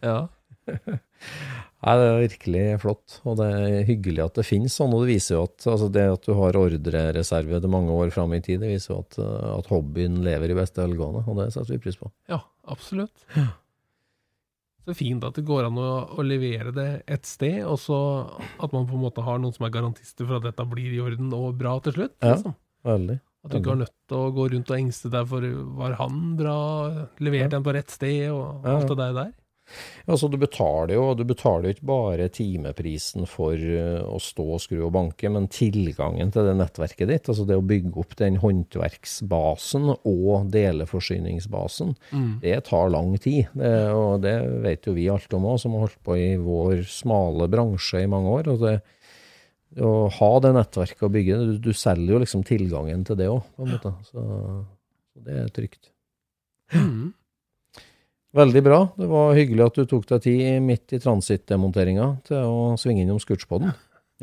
[0.01, 0.19] Ja.
[1.81, 5.15] Nei, det er virkelig flott, og det er hyggelig at det finnes sånn, og det
[5.15, 8.61] viser jo at altså det at du har ordrereserve til mange år fram i tid,
[8.61, 11.81] det viser jo at, eh, at hobbyen lever i beste velgående, og det setter vi
[11.87, 12.11] pris på.
[12.29, 12.37] ja,
[12.69, 13.25] absolutt.
[14.81, 17.97] Så fint at det går an å, å levere det et sted, og så
[18.61, 21.01] at man på en måte har noen som er garantister for at dette blir i
[21.03, 22.15] orden og bra til slutt.
[22.21, 22.33] Ja.
[22.33, 22.55] Liksom.
[22.89, 23.19] Veldig.
[23.41, 25.45] At du ikke har nødt til å gå rundt og engste deg for
[25.77, 26.57] var han bra,
[27.21, 28.79] leverte han på rett sted, og Ja, ja.
[28.79, 29.31] alt det der.
[30.07, 34.79] Altså, du betaler jo du betaler ikke bare timeprisen for eh, å stå og skru
[34.87, 39.91] og banke, men tilgangen til det nettverket ditt, altså det å bygge opp den håndverksbasen
[39.95, 41.95] og deleforsyningsbasen,
[42.41, 43.51] det tar lang tid.
[43.53, 46.83] Det, og det vet jo vi alt om òg, som har holdt på i vår
[46.89, 48.51] smale bransje i mange år.
[48.55, 48.79] og det
[49.79, 53.45] å ha det nettverket og bygge du, du selger jo liksom tilgangen til det òg,
[53.55, 53.93] på en måte.
[54.09, 54.23] Så,
[55.13, 55.91] så det er trygt.
[56.75, 57.13] Mm.
[58.31, 58.79] Veldig bra.
[58.95, 63.19] Det var hyggelig at du tok deg tid midt i transittdemonteringa til å svinge innom
[63.19, 63.73] Scootspoden.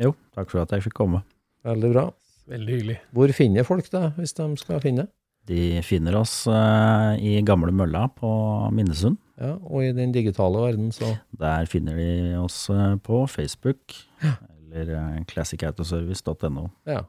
[0.01, 1.21] jo, takk for at jeg fikk komme.
[1.67, 2.07] Veldig bra.
[2.49, 2.97] Veldig hyggelig.
[3.13, 5.05] Hvor finner folk deg, hvis de skal finne?
[5.49, 8.29] De finner oss eh, i gamle mølla på
[8.73, 9.17] Minnesund.
[9.39, 13.95] Ja, og i den digitale verden, så Der finner de oss eh, på Facebook
[14.25, 16.67] eller eh, classicautoservice.no.
[16.89, 17.05] ja.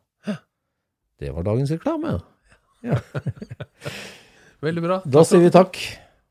[1.20, 2.14] Det var dagens reklame.
[4.64, 4.96] Veldig bra.
[5.04, 5.76] Da sier vi takk,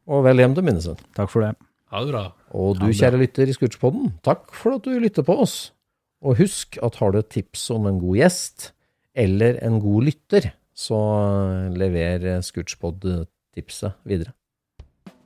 [0.09, 1.03] og vel hjem til Minnesund.
[1.17, 1.53] Takk for det.
[1.93, 2.23] Ha det bra.
[2.57, 5.71] Og du, kjære lytter i Scootspodden, takk for at du lytter på oss.
[6.25, 8.71] Og husk at har du et tips om en god gjest,
[9.17, 10.99] eller en god lytter, så
[11.75, 14.33] lever Scootspod-tipset videre.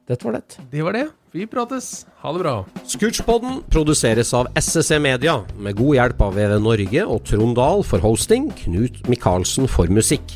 [0.04, 0.58] Dette var det.
[0.72, 1.06] Det var det.
[1.34, 2.06] Vi prates.
[2.22, 2.56] Ha det bra.
[2.92, 8.04] Scootspodden produseres av SSC Media, med god hjelp av VV Norge og Trond Dahl for
[8.04, 10.36] hosting, Knut Micaelsen for musikk.